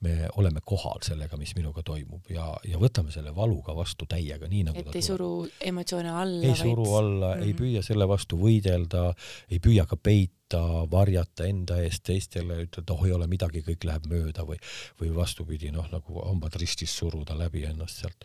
me 0.00 0.28
oleme 0.40 0.62
kohal 0.64 1.02
sellega, 1.04 1.36
mis 1.36 1.52
minuga 1.58 1.82
toimub 1.84 2.30
ja, 2.32 2.46
ja 2.64 2.80
võtame 2.80 3.12
selle 3.12 3.34
valuga 3.36 3.74
vastu 3.76 4.08
täiega, 4.08 4.48
nii 4.48 4.62
nagu 4.70 4.80
et 4.80 4.88
ei 4.88 4.92
tuleb. 4.92 5.06
suru 5.06 5.28
emotsioone 5.72 6.14
alla. 6.22 6.40
ei 6.40 6.54
vaid... 6.54 6.62
suru 6.62 6.86
alla 7.00 7.34
mm, 7.34 7.40
-hmm. 7.40 7.46
ei 7.46 7.58
püüa 7.58 7.82
selle 7.84 8.08
vastu 8.08 8.40
võidelda, 8.40 9.04
ei 9.50 9.60
püüa 9.66 9.84
ka 9.90 10.00
peita, 10.00 10.62
varjata 10.90 11.44
enda 11.50 11.78
eest 11.84 12.04
teistele, 12.08 12.62
ütelda, 12.64 12.96
oh 12.96 13.04
ei 13.04 13.12
ole 13.12 13.28
midagi, 13.28 13.60
kõik 13.66 13.84
läheb 13.84 14.08
mööda 14.08 14.46
või, 14.48 14.56
või 15.00 15.12
vastupidi, 15.16 15.72
noh, 15.74 15.90
nagu 15.92 16.24
hambad 16.24 16.56
ristis 16.60 16.96
suruda 16.96 17.36
läbi 17.36 17.66
ennast 17.68 18.00
sealt. 18.00 18.24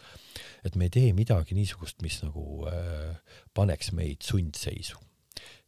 et 0.63 0.75
me 0.75 0.87
ei 0.87 0.95
tee 0.95 1.13
midagi 1.13 1.55
niisugust, 1.55 2.01
mis 2.01 2.21
nagu 2.23 2.67
äh, 2.71 3.19
paneks 3.53 3.91
meid 3.91 4.23
sundseisu 4.23 5.08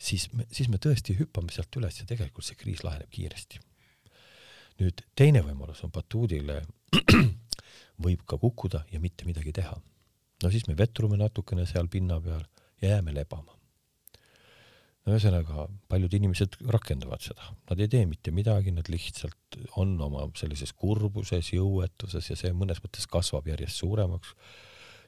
siis 0.01 0.29
siis 0.51 0.69
me 0.71 0.79
tõesti 0.81 1.15
hüppame 1.19 1.53
sealt 1.53 1.77
üles 1.79 1.99
ja 1.99 2.07
tegelikult 2.09 2.47
see 2.47 2.57
kriis 2.59 2.83
laheneb 2.85 3.11
kiiresti. 3.13 3.61
nüüd 4.81 5.03
teine 5.15 5.43
võimalus 5.45 5.83
on 5.85 5.93
batuudile 5.93 6.61
võib 8.05 8.23
ka 8.25 8.39
kukkuda 8.41 8.85
ja 8.91 8.99
mitte 8.99 9.27
midagi 9.29 9.53
teha. 9.53 9.75
no 10.43 10.51
siis 10.51 10.67
me 10.67 10.77
vetrume 10.77 11.19
natukene 11.21 11.65
seal 11.69 11.87
pinna 11.87 12.19
peal 12.21 12.45
ja 12.81 12.95
jääme 12.95 13.13
lebama. 13.13 13.57
no 15.05 15.13
ühesõnaga, 15.13 15.67
paljud 15.89 16.13
inimesed 16.17 16.57
rakendavad 16.73 17.21
seda, 17.25 17.53
nad 17.69 17.79
ei 17.79 17.91
tee 17.91 18.05
mitte 18.09 18.31
midagi, 18.31 18.73
nad 18.73 18.89
lihtsalt 18.89 19.61
on 19.81 19.93
oma 20.01 20.27
sellises 20.37 20.73
kurbuses, 20.73 21.53
jõuetuses 21.53 22.33
ja 22.33 22.37
see 22.37 22.53
mõnes 22.53 22.81
mõttes 22.83 23.07
kasvab 23.09 23.47
järjest 23.53 23.83
suuremaks. 23.83 24.33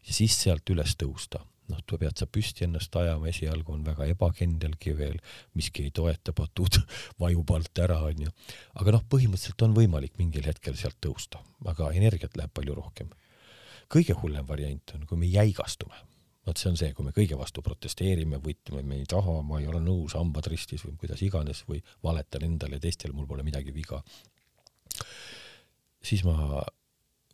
ja 0.08 0.22
siis 0.22 0.38
sealt 0.46 0.70
üles 0.70 0.96
tõusta 1.02 1.42
noh, 1.72 1.82
pead 1.88 2.20
sa 2.20 2.28
püsti 2.28 2.66
ennast 2.68 2.96
ajama, 3.00 3.30
esialgu 3.32 3.74
on 3.76 3.84
väga 3.86 4.08
ebakendelgi 4.12 4.96
veel, 4.98 5.20
miski 5.58 5.88
ei 5.88 5.92
toeta, 5.96 6.34
patud 6.36 6.80
vajub 7.24 7.54
alt 7.56 7.84
ära, 7.84 8.00
onju. 8.10 8.32
aga 8.82 8.96
noh, 8.96 9.04
põhimõtteliselt 9.10 9.66
on 9.68 9.76
võimalik 9.78 10.18
mingil 10.22 10.48
hetkel 10.50 10.78
sealt 10.80 11.00
tõusta, 11.04 11.42
aga 11.70 11.92
energiat 11.96 12.38
läheb 12.40 12.54
palju 12.54 12.76
rohkem. 12.80 13.12
kõige 13.94 14.16
hullem 14.22 14.48
variant 14.48 14.96
on, 14.96 15.06
kui 15.06 15.18
me 15.18 15.30
jäigastume. 15.30 15.96
vot 16.46 16.58
see 16.60 16.70
on 16.70 16.78
see, 16.78 16.94
kui 16.94 17.06
me 17.06 17.12
kõige 17.16 17.38
vastu 17.40 17.62
protesteerime, 17.62 18.38
võitleme, 18.44 18.84
me 18.84 18.98
ei 19.00 19.06
taha, 19.08 19.42
ma 19.42 19.62
ei 19.62 19.68
ole 19.68 19.80
nõus, 19.80 20.18
hambad 20.20 20.48
ristis 20.52 20.84
või 20.84 20.98
kuidas 21.00 21.22
iganes 21.22 21.64
või 21.68 21.80
valetan 22.04 22.44
endale 22.44 22.76
ja 22.76 22.84
teistele, 22.84 23.14
mul 23.14 23.28
pole 23.28 23.44
midagi 23.44 23.72
viga. 23.72 24.04
siis 26.04 26.24
ma 26.24 26.64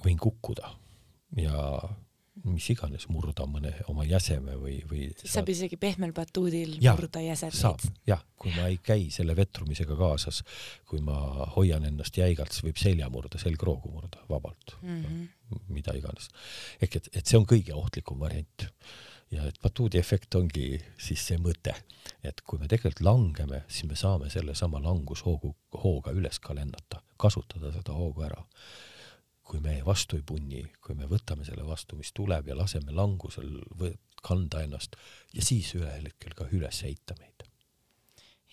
võin 0.04 0.20
kukkuda 0.20 0.70
ja 1.42 1.82
mis 2.48 2.70
iganes, 2.72 3.08
murda 3.12 3.46
mõne 3.50 3.72
oma 3.92 4.06
jäseme 4.08 4.56
või, 4.60 4.78
või 4.90 5.08
siis 5.20 5.34
saab 5.34 5.50
isegi 5.52 5.78
pehmel 5.80 6.14
batuudil 6.16 6.78
ja, 6.84 6.94
murda 6.96 7.22
jäsemeid. 7.24 7.58
saab, 7.58 7.84
jah, 8.08 8.22
kui 8.40 8.54
ma 8.56 8.70
ei 8.70 8.80
käi 8.84 9.10
selle 9.14 9.36
vetrumisega 9.38 9.98
kaasas, 10.00 10.42
kui 10.90 11.02
ma 11.06 11.18
hoian 11.56 11.86
ennast 11.90 12.18
jäigalt, 12.20 12.54
siis 12.56 12.66
võib 12.68 12.82
selja 12.82 13.10
murda, 13.12 13.42
selgroogu 13.42 13.92
murda 13.94 14.24
vabalt 14.30 14.76
mm, 14.82 15.04
-hmm. 15.04 15.62
mida 15.76 15.96
iganes. 15.98 16.30
ehk 16.82 17.00
et, 17.02 17.10
et 17.14 17.26
see 17.26 17.40
on 17.40 17.48
kõige 17.50 17.76
ohtlikum 17.76 18.20
variant. 18.20 18.68
ja 19.32 19.44
et 19.46 19.60
batuudi 19.62 20.00
efekt 20.00 20.36
ongi 20.36 20.80
siis 20.98 21.28
see 21.28 21.38
mõte, 21.38 21.76
et 22.24 22.42
kui 22.42 22.60
me 22.60 22.68
tegelikult 22.68 23.06
langeme, 23.06 23.64
siis 23.68 23.86
me 23.90 23.96
saame 23.96 24.30
sellesama 24.30 24.82
langushoogu, 24.82 25.56
hooga 25.84 26.12
üles 26.12 26.40
ka 26.40 26.56
lennata, 26.56 27.04
kasutada 27.18 27.72
seda 27.72 27.94
hoogu 27.94 28.26
ära 28.26 28.46
kui 29.50 29.62
me 29.64 29.80
vastu 29.86 30.20
ei 30.20 30.26
punni, 30.26 30.62
kui 30.84 30.96
me 30.98 31.08
võtame 31.10 31.46
selle 31.48 31.66
vastu, 31.66 31.98
mis 31.98 32.14
tuleb 32.16 32.52
ja 32.52 32.58
laseme 32.58 32.94
langusel 32.96 33.50
kanda 34.26 34.64
ennast 34.66 34.98
ja 35.34 35.44
siis 35.46 35.72
ühel 35.80 36.10
hetkel 36.10 36.36
ka 36.38 36.50
üles 36.54 36.84
heita 36.86 37.16
meid. 37.20 37.46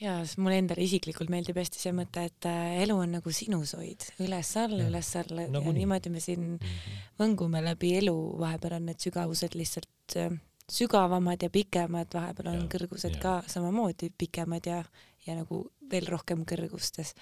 ja 0.00 0.18
mulle 0.36 0.58
endale 0.60 0.84
isiklikult 0.84 1.30
meeldib 1.32 1.56
hästi 1.56 1.80
see 1.80 1.92
mõte, 1.96 2.26
et 2.30 2.48
äh, 2.48 2.80
elu 2.84 2.96
on 3.00 3.16
nagu 3.16 3.32
sinusoid 3.32 4.08
üles-alla, 4.24 4.88
üles-alla 4.90 5.46
nagu 5.48 5.70
ja 5.70 5.72
nii. 5.72 5.78
niimoodi 5.82 6.12
me 6.12 6.20
siin 6.20 6.42
mm 6.48 6.58
-hmm. 6.58 7.06
võngume 7.20 7.64
läbi 7.64 7.94
elu, 8.00 8.16
vahepeal 8.40 8.76
on 8.80 8.86
need 8.90 9.00
sügavused 9.00 9.56
lihtsalt 9.56 10.16
äh, 10.16 10.36
sügavamad 10.72 11.42
ja 11.42 11.50
pikemad, 11.50 12.12
vahepeal 12.14 12.52
on 12.52 12.60
ja, 12.64 12.68
kõrgused 12.76 13.16
ja. 13.16 13.22
ka 13.22 13.42
samamoodi 13.46 14.10
pikemad 14.18 14.66
ja, 14.66 14.84
ja 15.26 15.38
nagu 15.38 15.64
veel 15.90 16.06
rohkem 16.06 16.44
kõrgustes 16.44 17.14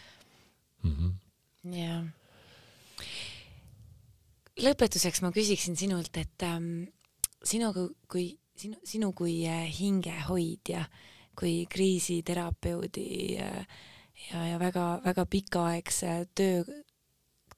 mm. 0.82 0.94
-hmm. 0.96 1.74
ja 1.78 2.02
lõpetuseks 4.62 5.22
ma 5.24 5.32
küsiksin 5.34 5.76
sinult, 5.78 6.14
et 6.20 6.46
ähm, 6.46 6.86
sinu 7.44 7.72
kui 8.10 8.28
sinu, 8.56 8.78
sinu 8.86 9.12
kui 9.16 9.42
äh, 9.48 9.66
hingehoidja, 9.78 10.84
kui 11.38 11.64
kriisiterapeudi 11.70 13.06
äh, 13.42 13.64
ja, 14.30 14.44
ja 14.52 14.60
väga-väga 14.62 15.26
pikaaegse 15.30 16.14
töö, 16.34 16.62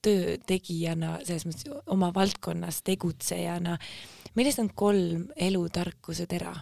töö 0.02 0.36
tegijana, 0.46 1.18
selles 1.24 1.46
mõttes 1.48 1.68
oma 1.92 2.12
valdkonnas 2.14 2.82
tegutsejana, 2.86 3.76
millised 4.38 4.64
on 4.64 4.72
kolm 4.74 5.28
elutarkuse 5.36 6.28
tera, 6.30 6.54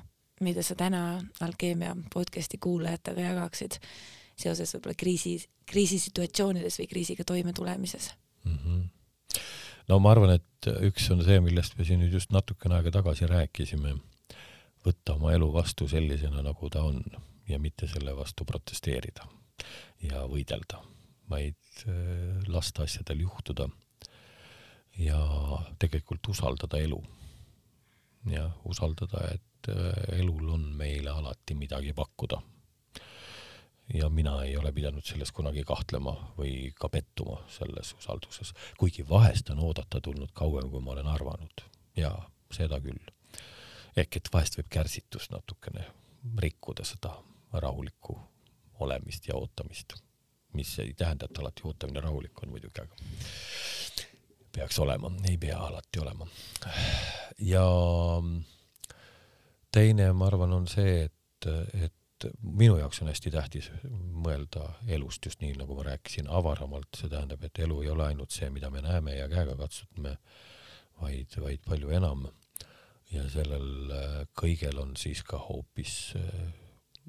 mida 0.42 0.64
sa 0.66 0.76
täna 0.78 1.22
Alkeemia 1.44 1.94
podcasti 2.12 2.58
kuulajatega 2.58 3.30
jagaksid 3.30 3.78
seoses 4.34 4.74
võib-olla 4.74 4.98
kriisi, 4.98 5.36
kriisisituatsioonides 5.70 6.80
või 6.80 6.90
kriisiga 6.90 7.26
toimetulemises 7.28 8.10
mm? 8.44 8.58
-hmm 8.58 8.93
no 9.88 10.00
ma 10.02 10.14
arvan, 10.14 10.34
et 10.38 10.70
üks 10.88 11.10
on 11.12 11.22
see, 11.26 11.40
millest 11.44 11.78
me 11.78 11.86
siin 11.86 12.02
nüüd 12.02 12.14
just 12.16 12.32
natukene 12.34 12.78
aega 12.78 12.94
tagasi 12.98 13.28
rääkisime, 13.30 13.94
võtta 14.84 15.16
oma 15.16 15.32
elu 15.36 15.50
vastu 15.52 15.88
sellisena, 15.90 16.42
nagu 16.44 16.70
ta 16.72 16.84
on 16.86 17.02
ja 17.48 17.58
mitte 17.60 17.88
selle 17.90 18.14
vastu 18.16 18.46
protesteerida 18.48 19.26
ja 20.04 20.24
võidelda, 20.28 20.80
vaid 21.30 21.84
äh, 21.88 22.40
lasta 22.52 22.84
asjadel 22.84 23.24
juhtuda 23.24 23.68
ja 25.00 25.20
tegelikult 25.80 26.28
usaldada 26.32 26.78
elu. 26.80 27.02
ja 28.30 28.48
usaldada, 28.64 29.26
et 29.34 29.68
äh, 29.68 30.18
elul 30.20 30.48
on 30.56 30.68
meile 30.76 31.10
alati 31.10 31.54
midagi 31.54 31.92
pakkuda 31.92 32.40
ja 33.94 34.08
mina 34.08 34.42
ei 34.42 34.56
ole 34.56 34.72
pidanud 34.72 35.04
selles 35.04 35.32
kunagi 35.32 35.64
kahtlema 35.64 36.14
või 36.38 36.72
ka 36.78 36.88
pettuma 36.88 37.40
selles 37.52 37.94
usalduses, 37.98 38.54
kuigi 38.78 39.04
vahest 39.08 39.50
on 39.50 39.60
oodata 39.60 40.00
tulnud 40.00 40.32
kauem, 40.32 40.70
kui 40.70 40.80
ma 40.80 40.94
olen 40.94 41.10
arvanud 41.10 41.64
ja 41.96 42.14
seda 42.52 42.80
küll. 42.80 43.12
ehk 43.96 44.16
et 44.16 44.28
vahest 44.32 44.56
võib 44.58 44.70
kärsitus 44.70 45.30
natukene 45.30 45.84
rikkuda 46.38 46.84
seda 46.84 47.12
rahulikku 47.52 48.16
olemist 48.80 49.28
ja 49.28 49.36
ootamist, 49.36 49.94
mis 50.52 50.78
ei 50.78 50.94
tähenda, 50.94 51.28
et 51.30 51.38
alati 51.38 51.62
ootamine 51.64 52.00
rahulik 52.00 52.42
on 52.42 52.50
muidugi, 52.50 52.80
aga 52.80 52.96
peaks 54.54 54.78
olema, 54.78 55.10
ei 55.28 55.36
pea 55.38 55.58
alati 55.58 56.00
olema. 56.00 56.26
ja 57.38 57.66
teine, 59.72 60.12
ma 60.12 60.26
arvan, 60.26 60.52
on 60.52 60.66
see, 60.70 61.04
et, 61.04 61.48
et 61.74 61.94
et 62.14 62.26
minu 62.42 62.76
jaoks 62.78 63.02
on 63.02 63.10
hästi 63.10 63.30
tähtis 63.34 63.70
mõelda 64.24 64.68
elust 64.96 65.26
just 65.26 65.42
nii, 65.42 65.54
nagu 65.58 65.76
ma 65.76 65.86
rääkisin, 65.88 66.28
avaramalt, 66.30 66.90
see 66.96 67.10
tähendab, 67.12 67.42
et 67.44 67.58
elu 67.58 67.80
ei 67.82 67.90
ole 67.92 68.06
ainult 68.06 68.34
see, 68.34 68.50
mida 68.54 68.70
me 68.70 68.82
näeme 68.84 69.16
ja 69.16 69.28
käega 69.28 69.56
katsutame, 69.58 70.16
vaid, 71.00 71.38
vaid 71.40 71.64
palju 71.66 71.94
enam. 71.96 72.26
ja 73.12 73.22
sellel 73.30 73.90
äh, 73.94 74.12
kõigel 74.34 74.78
on 74.80 74.96
siis 74.96 75.22
ka 75.22 75.38
hoopis 75.38 76.14
äh, 76.18 76.52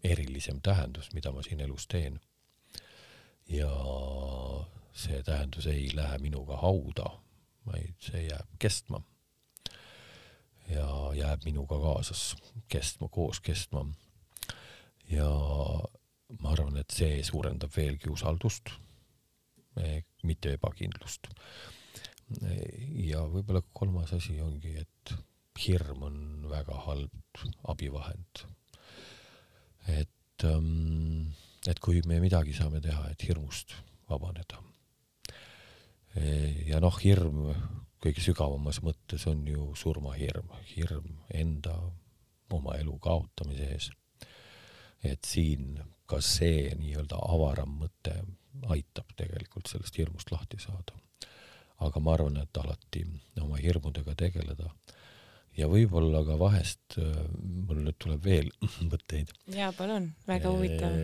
erilisem 0.03 0.59
tähendus, 0.61 1.09
mida 1.13 1.31
ma 1.31 1.43
siin 1.43 1.61
elus 1.61 1.87
teen. 1.87 2.19
ja 3.49 3.71
see 4.93 5.23
tähendus 5.23 5.67
ei 5.67 5.89
lähe 5.95 6.17
minuga 6.17 6.57
hauda, 6.57 7.09
vaid 7.65 7.95
see 7.99 8.27
jääb 8.27 8.57
kestma. 8.59 9.01
ja 10.69 10.87
jääb 11.13 11.45
minuga 11.45 11.79
kaasas 11.79 12.35
kestma, 12.67 13.07
koos 13.07 13.39
kestma 13.39 13.85
ja 15.11 15.29
ma 16.41 16.51
arvan, 16.51 16.77
et 16.81 16.91
see 16.93 17.21
suurendab 17.25 17.73
veelgi 17.75 18.09
usaldust, 18.11 18.71
mitte 20.25 20.55
ebakindlust. 20.55 21.29
ja 23.05 23.21
võib-olla 23.29 23.61
kolmas 23.73 24.13
asi 24.17 24.39
ongi, 24.41 24.73
et 24.81 25.13
hirm 25.61 26.03
on 26.07 26.17
väga 26.49 26.77
halb 26.87 27.43
abivahend. 27.71 28.45
et, 29.87 30.43
ähm, 30.43 31.33
et 31.67 31.79
kui 31.79 32.01
me 32.07 32.19
midagi 32.19 32.53
saame 32.53 32.81
teha, 32.81 33.09
et 33.11 33.27
hirmust 33.27 33.75
vabaneda. 34.09 34.61
ja 36.65 36.79
noh, 36.79 36.97
hirm 37.03 37.51
kõige 38.01 38.21
sügavamas 38.21 38.81
mõttes 38.85 39.25
on 39.27 39.45
ju 39.47 39.73
surmahirm, 39.75 40.49
hirm 40.75 41.19
enda, 41.33 41.75
oma 42.53 42.75
elu 42.77 42.97
kaotamise 43.01 43.69
ees 43.73 43.89
et 45.11 45.25
siin 45.27 45.79
ka 46.09 46.21
see 46.21 46.69
nii-öelda 46.77 47.19
avaram 47.33 47.79
mõte 47.81 48.13
aitab 48.71 49.09
tegelikult 49.17 49.69
sellest 49.69 49.97
hirmust 49.99 50.31
lahti 50.31 50.59
saada. 50.61 50.95
aga 51.85 51.99
ma 51.99 52.13
arvan, 52.13 52.37
et 52.39 52.57
alati 52.57 53.01
oma 53.41 53.57
hirmudega 53.59 54.13
tegeleda 54.15 54.69
ja 55.57 55.67
võib-olla 55.71 56.21
ka 56.27 56.37
vahest, 56.39 56.97
mul 56.97 57.81
nüüd 57.83 57.97
tuleb 57.99 58.23
veel 58.23 58.49
mõtteid. 58.91 59.33
jaa, 59.55 59.71
palun, 59.75 60.11
väga 60.27 60.51
huvitav. 60.51 60.97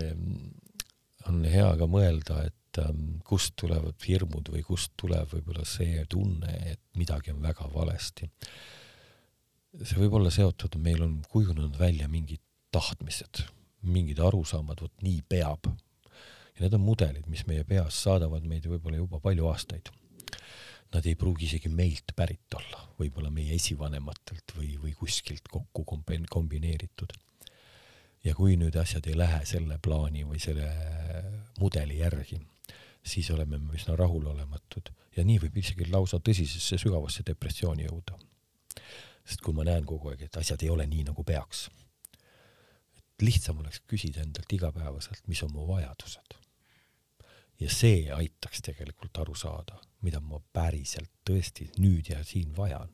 on 1.29 1.43
hea 1.45 1.69
ka 1.77 1.87
mõelda, 1.91 2.45
et 2.47 2.81
ähm, 2.83 3.21
kust 3.27 3.55
tulevad 3.59 3.99
hirmud 4.07 4.51
või 4.53 4.63
kust 4.67 4.93
tuleb 4.97 5.33
võib-olla 5.33 5.65
see 5.67 6.05
tunne, 6.09 6.53
et 6.71 6.81
midagi 6.95 7.33
on 7.35 7.41
väga 7.43 7.67
valesti. 7.73 8.29
see 9.81 9.97
võib 9.99 10.19
olla 10.19 10.31
seotud, 10.31 10.77
meil 10.79 11.03
on 11.03 11.19
kujunenud 11.27 11.75
välja 11.79 12.07
mingid 12.11 12.43
tahtmised 12.71 13.43
mingid 13.81 14.19
arusaamad, 14.19 14.81
vot 14.81 15.01
nii 15.05 15.21
peab. 15.29 15.71
ja 16.55 16.65
need 16.65 16.73
on 16.73 16.83
mudelid, 16.83 17.25
mis 17.31 17.45
meie 17.47 17.63
peas 17.63 18.03
saadavad 18.03 18.45
meid 18.45 18.67
võib-olla 18.67 18.99
juba 18.99 19.19
palju 19.23 19.47
aastaid. 19.49 19.89
Nad 20.91 21.05
ei 21.07 21.15
pruugi 21.15 21.47
isegi 21.47 21.69
meilt 21.71 22.11
pärit 22.15 22.55
olla, 22.57 22.81
võib-olla 22.99 23.31
meie 23.31 23.55
esivanematelt 23.55 24.53
või, 24.57 24.75
või 24.81 24.93
kuskilt 24.93 25.47
kokku 25.49 25.85
kombineeritud. 26.29 27.13
ja 28.23 28.35
kui 28.35 28.57
nüüd 28.57 28.75
asjad 28.77 29.07
ei 29.07 29.17
lähe 29.17 29.45
selle 29.45 29.79
plaani 29.81 30.23
või 30.23 30.39
selle 30.39 30.67
mudeli 31.59 31.97
järgi, 31.97 32.41
siis 33.03 33.31
oleme 33.31 33.57
me 33.57 33.73
üsna 33.73 33.95
rahulolematud 33.95 34.91
ja 35.17 35.23
nii 35.27 35.39
võib 35.45 35.57
isegi 35.61 35.87
lausa 35.89 36.19
tõsisesse 36.19 36.77
sügavasse 36.81 37.23
depressiooni 37.27 37.87
jõuda. 37.87 38.19
sest 39.25 39.41
kui 39.41 39.53
ma 39.53 39.63
näen 39.63 39.85
kogu 39.85 40.09
aeg, 40.09 40.21
et 40.25 40.37
asjad 40.37 40.63
ei 40.63 40.69
ole 40.69 40.85
nii, 40.87 41.03
nagu 41.09 41.23
peaks, 41.23 41.69
lihtsam 43.21 43.59
oleks 43.59 43.81
küsida 43.87 44.21
endalt 44.23 44.53
igapäevaselt, 44.53 45.27
mis 45.27 45.43
on 45.43 45.53
mu 45.53 45.67
vajadused. 45.67 46.37
ja 47.59 47.69
see 47.69 48.09
aitaks 48.11 48.61
tegelikult 48.65 49.17
aru 49.21 49.35
saada, 49.35 49.77
mida 50.01 50.19
ma 50.19 50.39
päriselt 50.53 51.11
tõesti 51.29 51.67
nüüd 51.77 52.09
ja 52.09 52.23
siin 52.23 52.55
vajan. 52.57 52.93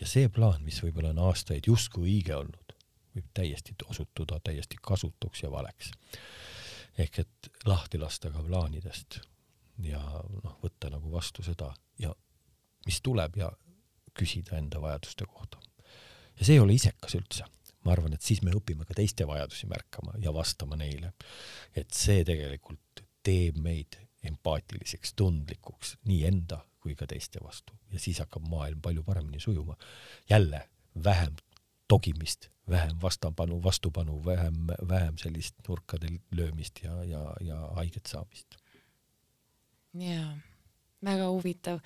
ja 0.00 0.06
see 0.06 0.28
plaan, 0.28 0.62
mis 0.64 0.82
võib-olla 0.82 1.10
on 1.10 1.24
aastaid 1.30 1.66
justkui 1.66 2.06
õige 2.10 2.36
olnud, 2.36 2.74
võib 3.14 3.30
täiesti 3.34 3.74
osutuda 3.84 4.40
täiesti 4.44 4.76
kasutuks 4.82 5.42
ja 5.42 5.50
valeks. 5.50 5.90
ehk 6.98 7.18
et 7.18 7.50
lahti 7.66 7.98
lasta 7.98 8.30
ka 8.30 8.42
plaanidest 8.42 9.20
ja 9.82 10.00
noh, 10.44 10.58
võtta 10.62 10.90
nagu 10.90 11.12
vastu 11.12 11.42
seda 11.42 11.72
ja 11.98 12.14
mis 12.86 13.00
tuleb 13.02 13.36
ja 13.36 13.50
küsida 14.18 14.58
enda 14.58 14.80
vajaduste 14.80 15.26
kohta. 15.26 15.60
ja 16.38 16.44
see 16.44 16.54
ei 16.56 16.60
ole 16.60 16.74
isekas 16.74 17.14
üldse. 17.14 17.44
Ma 17.84 17.94
arvan, 17.94 18.14
et 18.16 18.24
siis 18.24 18.42
me 18.42 18.54
õpime 18.56 18.86
ka 18.88 18.96
teiste 18.98 19.26
vajadusi 19.28 19.68
märkama 19.70 20.16
ja 20.22 20.32
vastama 20.34 20.76
neile. 20.76 21.12
et 21.76 21.90
see 21.94 22.24
tegelikult 22.24 23.04
teeb 23.22 23.58
meid 23.62 23.98
empaatiliseks, 24.26 25.14
tundlikuks 25.14 25.96
nii 26.08 26.24
enda 26.26 26.62
kui 26.82 26.94
ka 26.98 27.06
teiste 27.06 27.42
vastu 27.44 27.76
ja 27.92 28.00
siis 28.02 28.18
hakkab 28.22 28.46
maailm 28.48 28.80
palju 28.82 29.02
paremini 29.02 29.40
sujuma. 29.40 29.76
jälle 30.30 30.68
vähem 31.04 31.36
togimist, 31.88 32.48
vähem 32.70 32.96
vastapanu, 33.02 33.62
vastupanu, 33.62 34.24
vähem, 34.24 34.66
vähem 34.88 35.18
sellist 35.18 35.54
nurkadel 35.68 36.18
löömist 36.30 36.82
ja, 36.82 37.04
ja, 37.04 37.34
ja 37.40 37.60
haiget 37.80 38.06
saamist 38.06 38.58
jaa, 39.96 40.32
väga 41.04 41.28
huvitav 41.30 41.80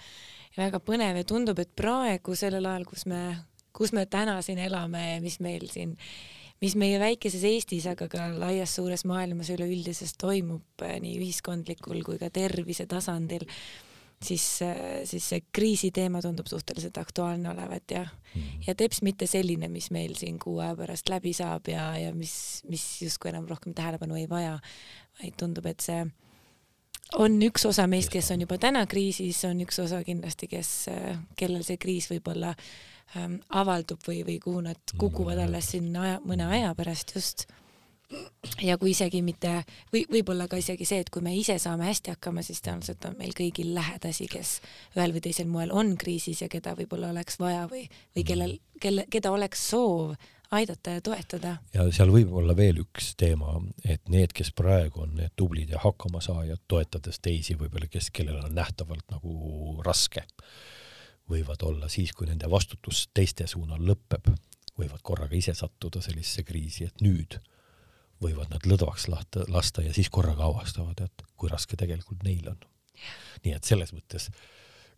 ja 0.57 0.64
väga 0.64 0.80
põnev 0.84 1.20
ja 1.20 1.26
tundub, 1.28 1.61
et 1.62 1.72
praegu 1.76 2.36
sellel 2.38 2.66
ajal, 2.68 2.86
kus 2.88 3.07
me, 3.11 3.22
kus 3.77 3.93
me 3.97 4.07
täna 4.07 4.39
siin 4.45 4.61
elame 4.62 5.03
ja 5.14 5.20
mis 5.25 5.39
meil 5.41 5.68
siin, 5.73 5.95
mis 6.62 6.77
meie 6.79 6.99
väikeses 7.03 7.45
Eestis, 7.49 7.87
aga 7.91 8.09
ka 8.11 8.29
laias 8.39 8.77
suures 8.79 9.07
maailmas 9.09 9.51
üleüldises 9.55 10.14
toimub 10.20 10.85
eh, 10.87 10.99
nii 11.03 11.16
ühiskondlikul 11.20 12.05
kui 12.07 12.20
ka 12.20 12.31
tervise 12.35 12.87
tasandil, 12.91 13.47
siis, 14.23 14.47
eh, 14.66 15.03
siis 15.09 15.29
see 15.33 15.45
kriisiteema 15.55 16.23
tundub 16.23 16.51
suhteliselt 16.51 16.99
aktuaalne 17.03 17.51
olevat 17.55 17.97
ja 17.97 18.05
mm., 18.07 18.64
ja 18.68 18.77
teps 18.79 19.03
mitte 19.03 19.27
selline, 19.31 19.68
mis 19.73 19.91
meil 19.95 20.14
siin 20.18 20.39
kuu 20.43 20.61
aja 20.62 20.77
pärast 20.79 21.11
läbi 21.12 21.35
saab 21.37 21.73
ja, 21.73 21.93
ja 21.99 22.14
mis, 22.14 22.35
mis 22.70 22.87
justkui 23.03 23.33
enam 23.33 23.49
rohkem 23.51 23.75
tähelepanu 23.75 24.20
ei 24.20 24.29
vaja, 24.31 24.59
vaid 25.23 25.39
tundub, 25.41 25.66
et 25.66 25.83
see 25.83 26.05
on 27.18 27.37
üks 27.45 27.66
osa 27.68 27.85
meist, 27.91 28.12
kes 28.12 28.31
on 28.33 28.47
juba 28.47 28.57
täna 28.61 28.87
kriisis, 28.89 29.43
on 29.49 29.61
üks 29.64 29.83
osa 29.83 30.01
kindlasti, 30.07 30.49
kes, 30.49 30.70
kellel 31.37 31.64
see 31.66 31.77
kriis 31.81 32.09
võib-olla 32.12 32.55
ähm, 33.17 33.41
avaldub 33.49 34.03
või, 34.07 34.23
või 34.27 34.39
kuhu 34.43 34.63
nad 34.69 34.95
kukuvad 34.99 35.39
mm. 35.39 35.49
alles 35.49 35.73
siin 35.75 35.91
aja, 35.97 36.21
mõne 36.27 36.49
aja 36.49 36.73
pärast 36.79 37.15
just. 37.17 37.47
ja 38.61 38.77
kui 38.77 38.91
isegi 38.93 39.23
mitte 39.25 39.63
või 39.93 40.05
võib-olla 40.11 40.49
ka 40.49 40.59
isegi 40.61 40.85
see, 40.85 41.01
et 41.01 41.11
kui 41.11 41.23
me 41.25 41.33
ise 41.37 41.57
saame 41.59 41.89
hästi 41.89 42.13
hakkama, 42.13 42.43
siis 42.45 42.61
tõenäoliselt 42.61 43.09
on 43.09 43.17
meil 43.19 43.33
kõigil 43.37 43.73
lähedasi, 43.75 44.29
kes 44.29 44.59
ühel 44.97 45.17
või 45.17 45.25
teisel 45.25 45.49
moel 45.49 45.73
on 45.73 45.97
kriisis 45.97 46.43
ja 46.45 46.51
keda 46.53 46.77
võib-olla 46.77 47.13
oleks 47.15 47.41
vaja 47.41 47.65
või, 47.71 47.87
või 48.17 48.27
kellel, 48.29 48.59
kelle, 48.81 49.07
keda 49.11 49.33
oleks 49.33 49.65
soov 49.73 50.15
aidata 50.53 50.91
ja 50.91 51.01
toetada. 51.01 51.57
ja 51.75 51.87
seal 51.95 52.13
võib 52.13 52.33
olla 52.37 52.55
veel 52.57 52.83
üks 52.85 53.15
teema, 53.21 53.57
et 53.85 54.05
need, 54.13 54.35
kes 54.37 54.53
praegu 54.57 55.07
on 55.07 55.17
need 55.17 55.33
tublid 55.37 55.73
ja 55.73 55.81
hakkamasaajad, 55.83 56.65
toetades 56.69 57.21
teisi 57.25 57.57
võib-olla, 57.59 57.89
kes, 57.91 58.11
kellel 58.15 58.43
on 58.43 58.55
nähtavalt 58.57 59.07
nagu 59.13 59.81
raske, 59.87 60.27
võivad 61.33 61.64
olla 61.66 61.89
siis, 61.93 62.12
kui 62.16 62.28
nende 62.28 62.51
vastutus 62.51 63.07
teiste 63.14 63.47
suunal 63.51 63.83
lõpeb, 63.89 64.28
võivad 64.78 65.03
korraga 65.03 65.37
ise 65.37 65.55
sattuda 65.57 66.03
sellisesse 66.05 66.45
kriisi, 66.49 66.89
et 66.89 67.05
nüüd 67.05 67.39
võivad 68.22 68.53
nad 68.53 68.66
lõdvaks 68.68 69.09
lahta, 69.11 69.47
lasta 69.51 69.83
ja 69.83 69.93
siis 69.95 70.11
korraga 70.12 70.47
avastavad, 70.47 71.01
et 71.05 71.24
kui 71.37 71.51
raske 71.51 71.76
tegelikult 71.76 72.22
neil 72.26 72.53
on. 72.53 72.59
nii 73.45 73.55
et 73.57 73.64
selles 73.66 73.91
mõttes 73.93 74.28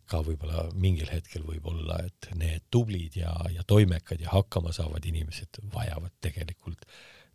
ka 0.05 0.19
võib-olla 0.21 0.67
mingil 0.77 1.09
hetkel 1.09 1.45
võib 1.47 1.65
olla, 1.71 1.97
et 2.05 2.29
need 2.37 2.67
tublid 2.69 3.17
ja, 3.17 3.33
ja 3.49 3.63
toimekad 3.67 4.21
ja 4.21 4.29
hakkama 4.35 4.73
saavad 4.75 5.05
inimesed 5.05 5.63
vajavad 5.73 6.13
tegelikult 6.21 6.85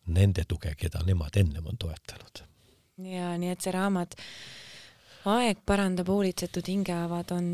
nende 0.07 0.44
tuge, 0.48 0.74
keda 0.78 1.03
nemad 1.07 1.36
ennem 1.36 1.66
on 1.66 1.78
toetanud. 1.78 2.44
ja 3.11 3.34
nii 3.38 3.51
et 3.51 3.66
see 3.66 3.74
raamat 3.74 4.14
Aeg 5.28 5.59
parandab 5.68 6.09
hoolitsetud 6.09 6.64
hingehaavad 6.64 7.32
on, 7.36 7.48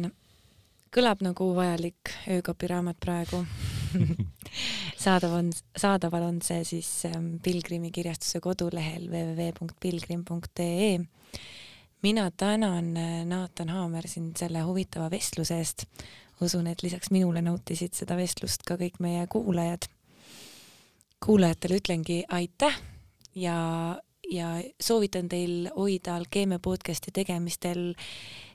kõlab 0.97 1.20
nagu 1.20 1.51
vajalik 1.57 2.09
öökapiraamat 2.32 2.97
praegu 3.03 3.42
saadav 5.05 5.34
on, 5.36 5.51
saadaval 5.76 6.22
on 6.30 6.38
see 6.44 6.64
siis 6.64 6.88
ähm, 7.11 7.36
Pilgrimi 7.44 7.90
kirjastuse 7.92 8.40
kodulehel 8.44 9.05
www.pilgrim.ee 9.12 10.97
mina 12.07 12.30
tänan, 12.30 12.97
äh, 12.97 13.24
Naatan 13.26 13.68
Haamer, 13.68 14.09
sind 14.09 14.36
selle 14.40 14.62
huvitava 14.64 15.11
vestluse 15.11 15.59
eest. 15.59 15.86
usun, 16.40 16.66
et 16.66 16.82
lisaks 16.82 17.09
minule 17.11 17.40
nautisid 17.40 17.94
seda 17.97 18.16
vestlust 18.16 18.62
ka 18.68 18.76
kõik 18.76 19.01
meie 19.01 19.26
kuulajad. 19.26 19.88
kuulajatele 21.24 21.76
ütlengi 21.80 22.24
aitäh 22.28 22.76
ja, 23.34 23.57
ja 24.31 24.47
soovitan 24.81 25.29
teil 25.29 25.68
hoida 25.77 26.16
Alkeemia 26.16 26.59
podcasti 26.59 27.11
tegemistel 27.12 27.95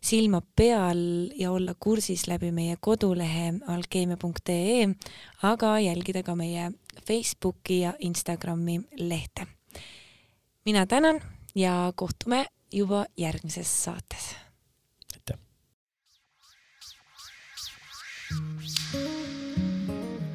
silma 0.02 0.42
peal 0.56 1.32
ja 1.36 1.52
olla 1.52 1.76
kursis 1.80 2.28
läbi 2.28 2.52
meie 2.52 2.78
kodulehe 2.80 3.54
alkeemia.ee, 3.68 4.90
aga 5.44 5.80
jälgida 5.80 6.24
ka 6.24 6.36
meie 6.36 6.72
Facebooki 7.08 7.80
ja 7.80 7.94
Instagrami 8.00 8.82
lehte. 8.98 9.48
mina 10.66 10.86
tänan 10.86 11.22
ja 11.56 11.94
kohtume 11.96 12.46
juba 12.72 13.06
järgmises 13.18 13.84
saates. 13.84 14.36
aitäh. 15.14 15.40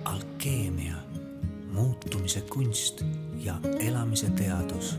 alkeemia, 0.04 0.94
muutumise 1.72 2.40
kunst 2.40 3.04
ja 3.36 3.60
elamise 3.78 4.30
teadus. 4.30 4.98